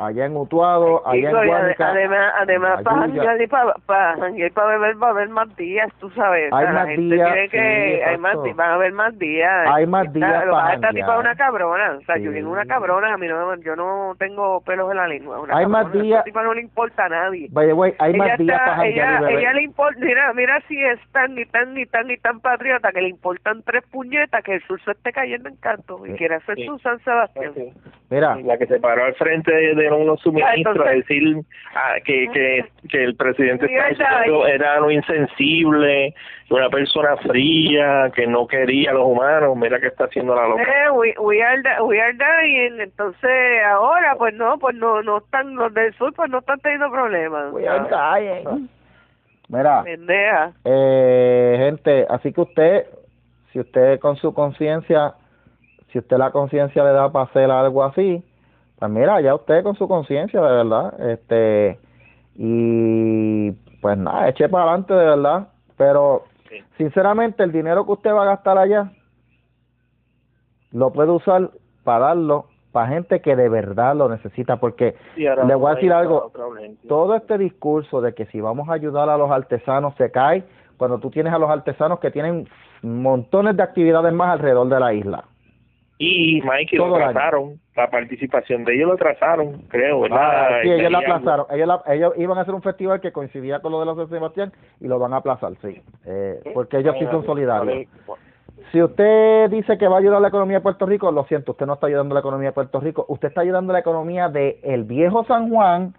[0.00, 1.90] allá en Utuado, allá en Guánica.
[1.90, 4.16] Además, además para janguear y para, para,
[4.54, 6.52] para beber va a haber más días, tú sabes.
[6.52, 7.50] Hay más días.
[7.50, 9.68] que, hay más, van a haber más días.
[9.68, 13.18] Hay más días para Esta tipa una cabrona, o sea, yo tengo una cabrona, a
[13.18, 15.42] mí no, yo no tengo pelos en la lengua.
[15.50, 16.18] hay más días.
[16.18, 17.48] Esta tipa no le importa a nadie.
[17.50, 21.34] Vaya, güey, hay más días para ella, ella le importa, mira, mira si es tan
[21.34, 24.80] ni tan ni tan ni tan patriota que le importan tres puñetas que el sur
[24.82, 27.52] se esté cayendo en canto y quiere hacer su San Sebastián.
[28.10, 28.36] Mira.
[28.42, 31.36] La que se paró al frente de unos suministros, a decir
[31.74, 33.66] ah, que, que, que el presidente
[34.48, 36.14] era un insensible,
[36.50, 40.62] una persona fría, que no quería a los humanos, mira que está haciendo la loca.
[40.62, 45.54] Eh, we, we, are, we are dying, entonces ahora pues no, pues no, no están,
[45.54, 47.52] los del sur pues no están teniendo problemas.
[47.52, 48.68] We are dying.
[49.50, 49.82] Mira,
[50.64, 52.86] eh, gente, así que usted,
[53.52, 55.14] si usted con su conciencia,
[55.92, 58.22] si usted la conciencia le da para hacer algo así,
[58.80, 61.78] pues mira, ya usted con su conciencia, de verdad, este,
[62.34, 63.52] y
[63.82, 66.24] pues nada, eche para adelante, de verdad, pero
[66.78, 68.90] sinceramente el dinero que usted va a gastar allá,
[70.72, 71.50] lo puede usar
[71.84, 76.32] para darlo para gente que de verdad lo necesita, porque le voy a decir algo,
[76.88, 80.44] todo este discurso de que si vamos a ayudar a los artesanos se cae
[80.78, 82.48] cuando tú tienes a los artesanos que tienen
[82.80, 85.24] montones de actividades más alrededor de la isla.
[86.02, 90.46] Y Mike lo trazaron, la participación de ellos lo trazaron, creo, ¿verdad?
[90.48, 91.44] Ah, sí, ellos la aplazaron.
[91.50, 94.50] Ellos, ellos iban a hacer un festival que coincidía con lo de la San Sebastián
[94.80, 95.78] y lo van a aplazar, sí.
[96.06, 97.86] Eh, porque ellos sí son solidarios.
[98.72, 101.52] Si usted dice que va a ayudar a la economía de Puerto Rico, lo siento,
[101.52, 103.80] usted no está ayudando a la economía de Puerto Rico, usted está ayudando a la
[103.80, 105.92] economía de el viejo San Juan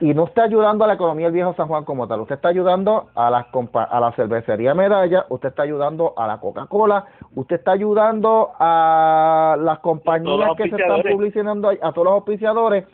[0.00, 2.48] y no está ayudando a la economía del viejo San Juan como tal, usted está
[2.48, 3.46] ayudando a la,
[3.88, 7.04] a la cervecería Medalla, usted está ayudando a la Coca-Cola,
[7.36, 12.84] usted está ayudando a las compañías que se están publicitando, a todos los auspiciadores,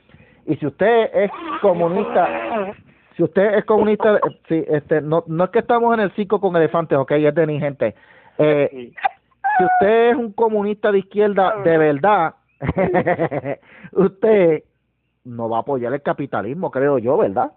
[0.45, 1.31] y si usted es
[1.63, 2.75] comunista,
[3.17, 6.57] si usted es comunista, si, este, no, no es que estamos en el circo con
[6.57, 7.95] elefantes, ok, es de gente.
[8.39, 8.93] Eh,
[9.59, 12.35] si usted es un comunista de izquierda de verdad,
[13.93, 14.63] usted
[15.29, 17.53] no va a apoyar el capitalismo, creo yo, ¿verdad?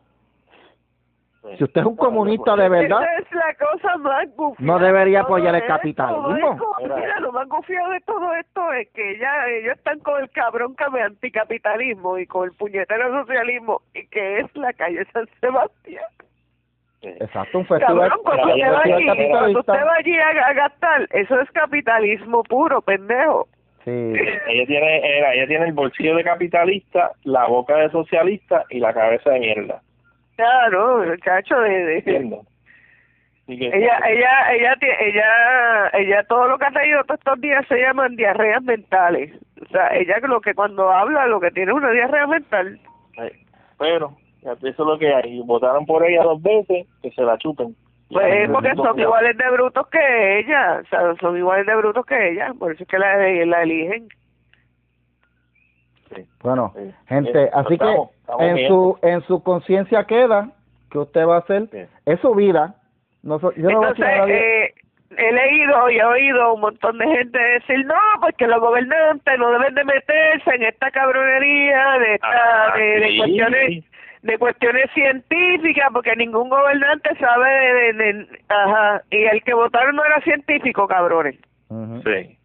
[1.57, 4.27] Si usted es un comunista de verdad, es la cosa más
[4.59, 6.59] no debería apoyar el capitalismo.
[6.79, 10.75] mira, lo más gufiado de todo esto es que ya ellos están con el cabrón
[11.03, 16.05] anticapitalismo y con el puñetero socialismo y que es la calle San Sebastián.
[17.01, 21.39] Exacto, un festival, cabrón, cuando, usted va, allí, cuando usted va allí a gastar, eso
[21.39, 23.47] es capitalismo puro, pendejo.
[23.85, 23.91] Sí.
[23.91, 29.31] Ella tiene, ella tiene el bolsillo de capitalista, la boca de socialista y la cabeza
[29.31, 29.81] de mierda.
[30.35, 32.41] Claro, muchacho de, de entiendo.
[33.47, 37.65] Y que- ella ella ella ella ella todo lo que ha tenido todos estos días
[37.67, 39.33] se llaman diarreas mentales.
[39.61, 42.79] O sea, ella lo que cuando habla lo que tiene es una diarrea mental.
[43.79, 45.41] Pero, ya, eso es lo que hay.
[45.41, 47.75] Votaron por ella dos veces, que se la chupen.
[48.11, 52.31] Pues porque son iguales de brutos que ella, o sea, son iguales de brutos que
[52.31, 54.07] ella, por eso es que la, la eligen.
[56.13, 56.25] Sí.
[56.41, 56.93] Bueno, Sí.
[57.07, 58.67] gente, Eh, así que estamos- estamos en bien.
[58.67, 60.49] su en su conciencia queda
[60.91, 61.79] que usted va a hacer Sí.
[62.05, 62.75] es su vida.
[63.23, 64.73] No, yo no voy a Entonces, eh,
[65.17, 69.39] he leído y he oído un montón de gente decir, no, pues que los gobernantes
[69.39, 73.17] no deben de meterse en esta cabronería de, esta, Ah, de, de sí.
[73.17, 73.83] cuestiones
[74.23, 79.95] de cuestiones científicas, porque ningún gobernante sabe de, de- de- ajá, y el que votaron
[79.95, 81.37] no era científico, cabrones.
[81.69, 82.01] Ujú.
[82.03, 82.37] Sí.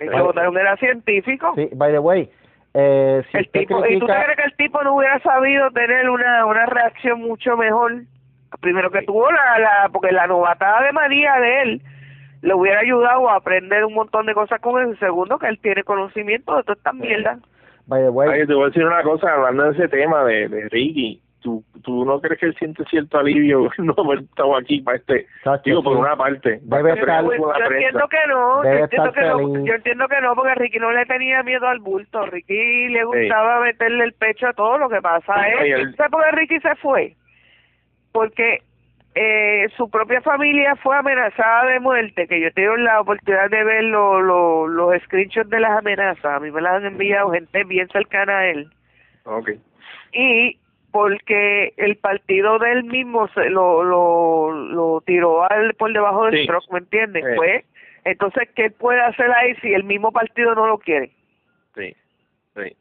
[0.00, 1.52] El que votaron era científico.
[1.54, 2.28] Sí, by the way,
[2.74, 6.08] eh, si el tipo, ¿Y tú te crees que el tipo no hubiera sabido tener
[6.08, 7.92] una, una reacción mucho mejor?
[8.60, 11.82] Primero que tuvo la, la, porque la novatada de María de él
[12.42, 14.98] le hubiera ayudado a aprender un montón de cosas con él.
[14.98, 17.38] Segundo, que él tiene conocimiento de toda esta mierda.
[17.90, 20.48] By the way, Oye, te voy a decir una cosa, hablando de ese tema de,
[20.48, 21.20] de Ricky.
[21.42, 25.26] ¿Tú, ¿Tú no crees que él siente cierto alivio no haber estado aquí para este?
[25.42, 26.00] Chacho, Digo, por sí.
[26.00, 26.60] una parte.
[26.62, 27.74] Debe para estar- Yo, prensa.
[27.74, 30.92] entiendo que no, Debe yo entiendo que no, yo entiendo que no, porque Ricky no
[30.92, 32.26] le tenía miedo al bulto.
[32.26, 34.76] Ricky le gustaba meterle el pecho a todo.
[34.78, 37.16] Lo que pasa ¿sabes por qué Ricky se fue?
[38.12, 38.58] Porque
[39.14, 43.64] eh, su propia familia fue amenazada de muerte, que yo he tenido la oportunidad de
[43.64, 46.24] ver lo- lo- los screenshots de las amenazas.
[46.24, 48.70] A mí me las han enviado gente bien cercana a él.
[49.24, 49.50] Ok.
[50.12, 50.58] y
[50.92, 56.40] porque el partido de él mismo se lo lo, lo tiró al por debajo del
[56.40, 56.46] Sí.
[56.48, 57.24] truck, ¿me entiendes?
[57.36, 57.64] Pues,
[58.04, 61.10] entonces, ¿qué puede hacer ahí si el mismo partido no lo quiere?
[61.76, 61.94] Sí,
[62.56, 62.76] sí.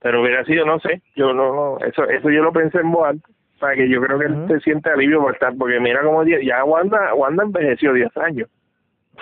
[0.00, 3.08] Pero hubiera sido, no sé, yo no, no, eso eso yo lo pensé en voz
[3.08, 4.48] alta, para que yo creo que él Ujú.
[4.54, 8.48] se siente alivio por estar, porque mira como ya Wanda, Wanda envejeció 10 años,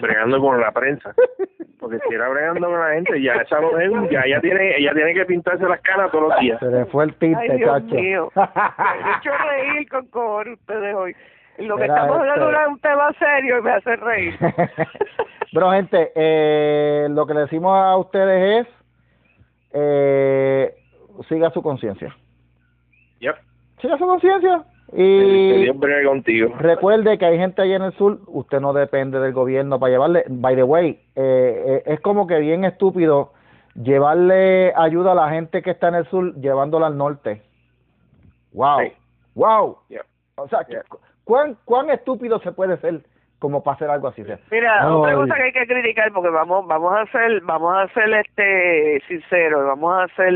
[0.01, 1.15] bregando con la prensa,
[1.81, 5.15] porque si era bregando con la gente, ya esa mujer, ya ella tiene, ella tiene
[5.15, 6.59] que pintarse las caras todos los días.
[6.61, 7.95] se le fue el tinte, Ay, Dios chacho.
[7.95, 8.33] mío.
[8.37, 11.17] Me he hecho reír con cojones ustedes hoy.
[11.59, 14.35] Lo que estamos este- hablando es un tema serio y me hace reír.
[15.53, 18.75] Bueno, gente, eh, lo que le decimos a ustedes es,
[19.73, 20.75] eh,
[21.29, 22.15] siga su conciencia.
[23.21, 23.37] Yep.
[23.87, 24.65] Siga su conciencia.
[24.93, 26.55] Y Dios bregue contigo.
[26.59, 30.25] recuerde que hay gente allá en el sur, usted no depende del gobierno para llevarle.
[30.29, 33.33] By the way, eh, eh, es como que bien estúpido
[33.75, 37.43] llevarle ayuda a la gente que está en el sur llevándola al norte.
[38.53, 38.93] Wow, Sí.
[39.35, 39.79] wow.
[40.37, 40.83] O sea, Yeah.
[41.25, 43.01] ¿cuán, ¿cuán estúpido se puede ser
[43.39, 44.23] como para hacer algo así?
[44.51, 45.17] Mira, otra Ay.
[45.17, 49.65] cosa que hay que criticar porque vamos vamos a ser vamos a ser este sinceros,
[49.67, 50.33] vamos a ser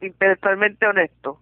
[0.00, 1.36] intelectualmente honestos.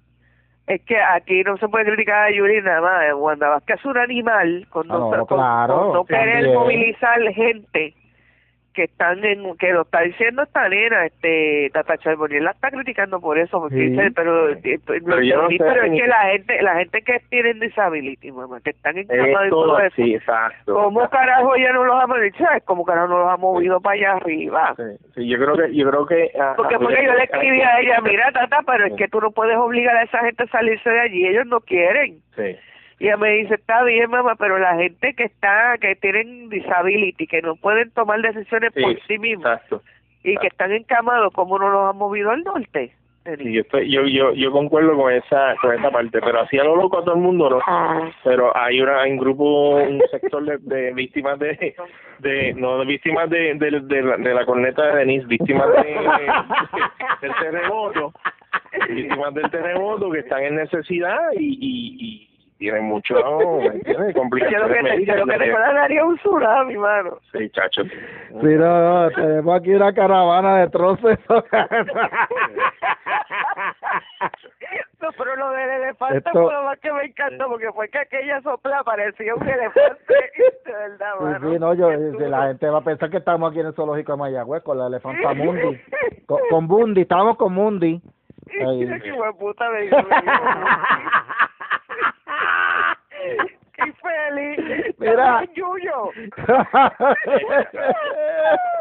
[0.68, 3.14] Es que aquí no se puede criticar a Yuri nada más.
[3.16, 7.20] Wanda Vázquez es un animal con Ah, no, no, con- claro, con no querer movilizar
[7.32, 7.94] gente
[8.78, 13.18] que están en que lo está diciendo esta nena este Tata Charbonnier la está criticando
[13.20, 13.86] por eso porque Sí.
[13.90, 17.20] dice pero eh, Pero yo no sé, pero es que la gente la gente que
[17.28, 20.74] tienen disability mamá que están en cama Es todo eso así, exacto.
[20.74, 22.46] ¿Cómo carajo ella no los ha movido?
[22.66, 24.74] ¿Cómo carajo no los ha movido para allá arriba?
[24.76, 26.30] Sí, sí, yo creo que, yo creo que...
[26.40, 29.20] ah, Porque, ah, porque yo le escribí a ella, mira, tata, pero es que tú
[29.20, 32.18] no puedes obligar a esa gente a salirse de allí, ellos no quieren.
[32.36, 32.56] Sí.
[33.00, 37.26] Y ella me dice, está bien, mamá, pero la gente que está, que tienen disability,
[37.26, 39.82] que no pueden tomar decisiones Sí, por sí mismos Exacto.
[40.24, 42.92] y que están encamados, ¿cómo no los han movido al norte?
[43.36, 46.64] Sí, yo, estoy, yo, yo, yo concuerdo con esa, con esa parte, pero así a
[46.64, 47.60] lo loco a todo el mundo no.
[48.24, 51.76] Pero hay una, hay un grupo, un sector de, de víctimas de,
[52.20, 55.94] de, no de víctimas de, de, de, la, de la corneta de Denise, víctimas de,
[57.20, 58.14] del terremoto,
[58.88, 62.27] víctimas del terremoto que están en necesidad y, y, y
[62.58, 63.14] tienen mucho,
[63.60, 64.14] ¿me entiendes?
[64.14, 67.18] Lo Complicaciones que lo que te daría un tsunami, mano.
[67.32, 67.82] Sí, chacho.
[67.84, 67.90] Sí,
[68.42, 71.18] no, no, tenemos aquí una caravana de troces.
[75.00, 77.98] No, pero lo del elefante Esto- fue lo más que me encantó, porque fue que
[77.98, 80.14] aquella sopla parecía un elefante,
[80.66, 81.50] de verdad, Sí, mano.
[81.52, 84.12] sí, no, yo, si la gente va a pensar que estamos aquí en el zoológico
[84.12, 85.80] de Mayagüez con la elefanta Mundi.
[86.26, 88.02] Con, con Bundi, estábamos con Mundi.
[88.66, 89.00] Ay.
[89.02, 90.32] Qué hueputa me dio, me dio.
[93.74, 94.96] ¡Qué feliz!
[95.10, 95.40] Mira.
[95.40, 96.10] ¡Qué Yuyo!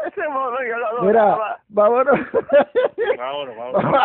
[0.06, 1.58] Ese mono yo lo Mira, adoraba.
[1.68, 2.20] vámonos.
[3.18, 4.02] Vámonos, vámonos.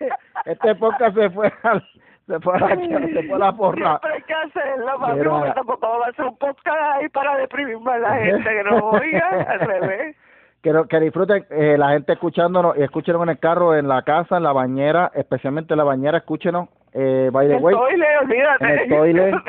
[0.44, 1.82] Este podcast se fue al,
[2.26, 3.98] se fue a la, se fue a la porra.
[4.00, 5.30] Siempre hay que hacerlo, papi, Mira.
[5.30, 8.64] porque tampoco va a ser un podcast ahí para deprimir más a la gente que
[8.64, 10.16] no oiga, al revés.
[10.62, 14.42] Que, disfruten eh, la gente escuchándonos y escúchenos en el carro, en la casa, en
[14.42, 18.64] la bañera, especialmente en la bañera, escúchenos eh, by the El toile, olvídate.
[18.64, 19.30] en el toile.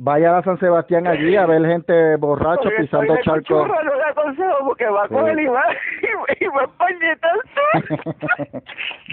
[0.00, 3.66] Vaya a San Sebastián allí a ver gente borracha Porque pisando charcos.
[3.66, 5.14] no le aconsejo porque va a Sí.
[5.14, 5.62] coger y va,
[6.40, 8.62] y va a empañetarse.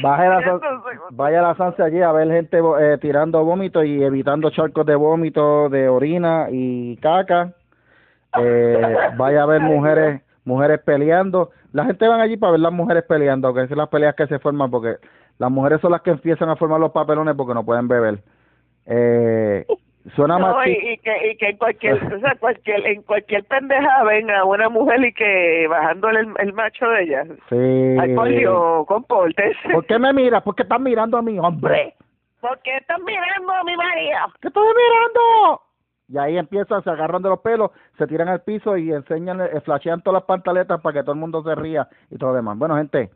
[0.04, 3.44] Vaya a la, San- Entonces, vaya a la Sanse allí a ver gente eh, tirando
[3.44, 7.54] vómito y evitando charcos de vómito, de orina y caca.
[8.40, 11.50] Eh, vaya a ver mujeres mujeres peleando.
[11.74, 14.38] La gente van allí para ver las mujeres peleando, que son las peleas que se
[14.38, 14.98] forman porque
[15.40, 18.20] las mujeres son las que empiezan a formar los papelones porque no pueden beber.
[18.86, 19.66] Eh,
[20.16, 23.44] suena No, más y, y que, y que en cualquier, o sea, cualquier, en cualquier
[23.46, 27.24] pendeja venga una mujer y que bajándole el, el macho de ella.
[27.50, 27.98] Sí.
[28.00, 29.70] Ay, por Dios, compórtese.
[29.74, 30.44] ¿Por qué me miras?
[30.44, 31.96] ¿Por qué estás mirando a mi hombre?
[32.40, 34.18] ¿Por qué están mirando a mi marido?
[34.40, 35.62] ¿Qué estoy mirando?
[36.08, 39.60] Y ahí empiezan, se agarran de los pelos, se tiran al piso y enseñan, eh,
[39.62, 42.58] flashean todas las pantaletas para que todo el mundo se ría y todo lo demás.
[42.60, 43.10] Bueno, gente,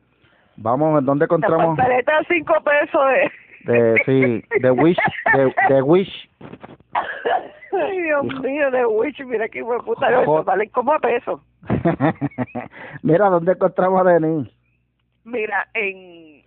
[0.57, 1.77] vamos, ¿en dónde encontramos?
[1.77, 3.31] pantaleta a cinco pesos de...
[3.65, 4.97] De, sí, de Wish,
[5.35, 6.29] de, de Wish.
[7.71, 10.45] Ay, Dios mío, de Wish, mira que hijo de puta, Joder.
[10.45, 11.43] valen como a peso.
[13.03, 14.47] Mira, ¿dónde encontramos a Denis?
[15.23, 16.41] Mira, en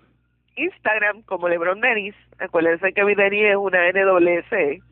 [0.57, 4.83] Instagram, como Lebron Denis, acuérdense que mi Denis es una NWC,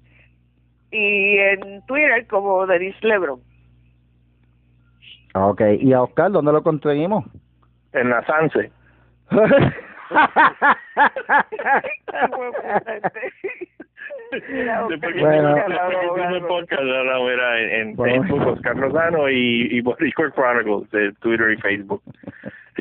[0.92, 3.40] y en Twitter como Denis Lebron.
[5.34, 7.24] Ok, ¿y a Oscar dónde lo conseguimos?
[7.92, 8.70] En la Sanse.
[14.88, 15.56] Después que Bueno.
[15.58, 18.22] hicimos podcast, era en, en Bueno.
[18.22, 22.02] Facebook, Oscar Rosano y, y Chronicles, de Twitter y Facebook.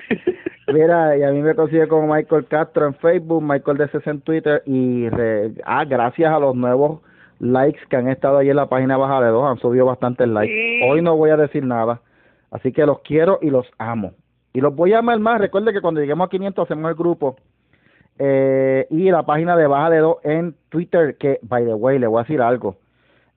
[0.67, 4.61] Mira, y a mí me consigue como Michael Castro en Facebook, Michael DC en Twitter
[4.67, 7.01] y re- ah, gracias a los nuevos
[7.39, 10.53] likes que han estado ahí en la página baja de dos, han subido bastantes likes.
[10.53, 10.81] Sí.
[10.87, 12.01] Hoy no voy a decir nada,
[12.51, 14.11] así que los quiero y los amo.
[14.53, 17.37] Y los voy a amar más, recuerde que cuando lleguemos a 500 hacemos el grupo
[18.19, 22.07] eh, y la página de baja de dos en Twitter, que, by the way, le
[22.07, 22.75] voy a decir algo.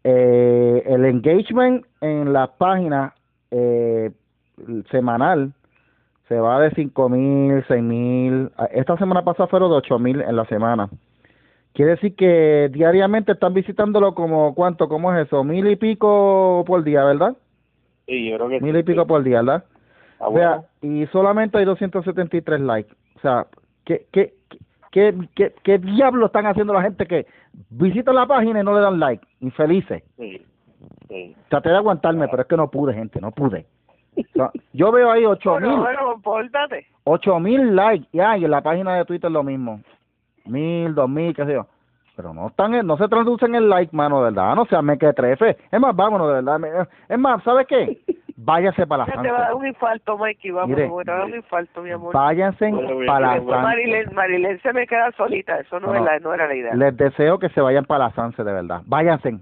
[0.03, 3.15] Eh, el engagement en la página
[3.53, 4.11] eh,
[4.91, 5.53] semanal
[6.27, 8.51] se va de cinco mil, seis mil.
[8.73, 10.89] Esta semana pasada fueron de ocho mil en la semana.
[11.75, 14.89] Quiere decir que diariamente están visitándolo como, ¿cuánto?
[14.89, 15.45] ¿Cómo es eso?
[15.45, 17.37] Mil y pico por día, ¿verdad?
[18.07, 19.65] Sí, yo creo que Mil y pico por día, ¿verdad?
[20.19, 20.65] Ah, bueno.
[20.83, 22.93] y solamente hay 273 likes.
[23.17, 23.47] O sea,
[23.85, 24.35] ¿qué, qué,
[24.93, 27.27] qué, qué, qué diablo están haciendo la gente que
[27.71, 29.27] visita la página y no le dan like?
[29.41, 30.05] Infelices.
[30.17, 30.41] Sí,
[31.09, 31.37] sí.
[31.49, 33.67] Traté de aguantarme, pero es que no pude, gente, no pude.
[34.17, 35.79] O sea, yo veo ahí ocho Bueno, mil.
[35.81, 36.87] bueno, compórtate.
[37.05, 39.81] ocho mil likes ya y en la página de Twitter lo mismo
[40.45, 41.67] mil dos mil qué sé yo
[42.15, 44.99] pero no están en- no se traducen en like mano de verdad no sea me
[44.99, 48.01] que trefe es más vámonos de verdad es más ¿sabe qué?
[48.37, 50.83] Váyase para la Ya te va a dar santa un infarto, Mikey, vamos, Mire.
[50.89, 52.15] te va a dar un infarto, mi amor.
[52.15, 56.03] váyanse Bueno, para la santa Marilén, Marilén se me queda solita, eso no, No, es
[56.03, 56.75] la, no era la idea.
[56.75, 59.39] les deseo que se vayan para la Sanse de verdad váyanse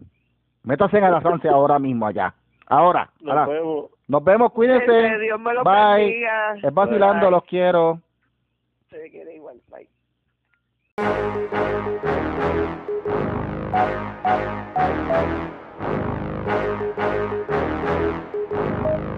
[0.65, 2.35] métanse a la Sanse ahora mismo allá
[2.67, 3.47] ahora Nos ahora.
[3.47, 3.91] vemos.
[4.09, 6.55] nos vemos cuídense Gente, Dios me lo bye bendiga.
[6.63, 7.31] es vacilando Bye.
[7.31, 7.99] los quiero
[8.91, 9.87] Se quiere igual, bye.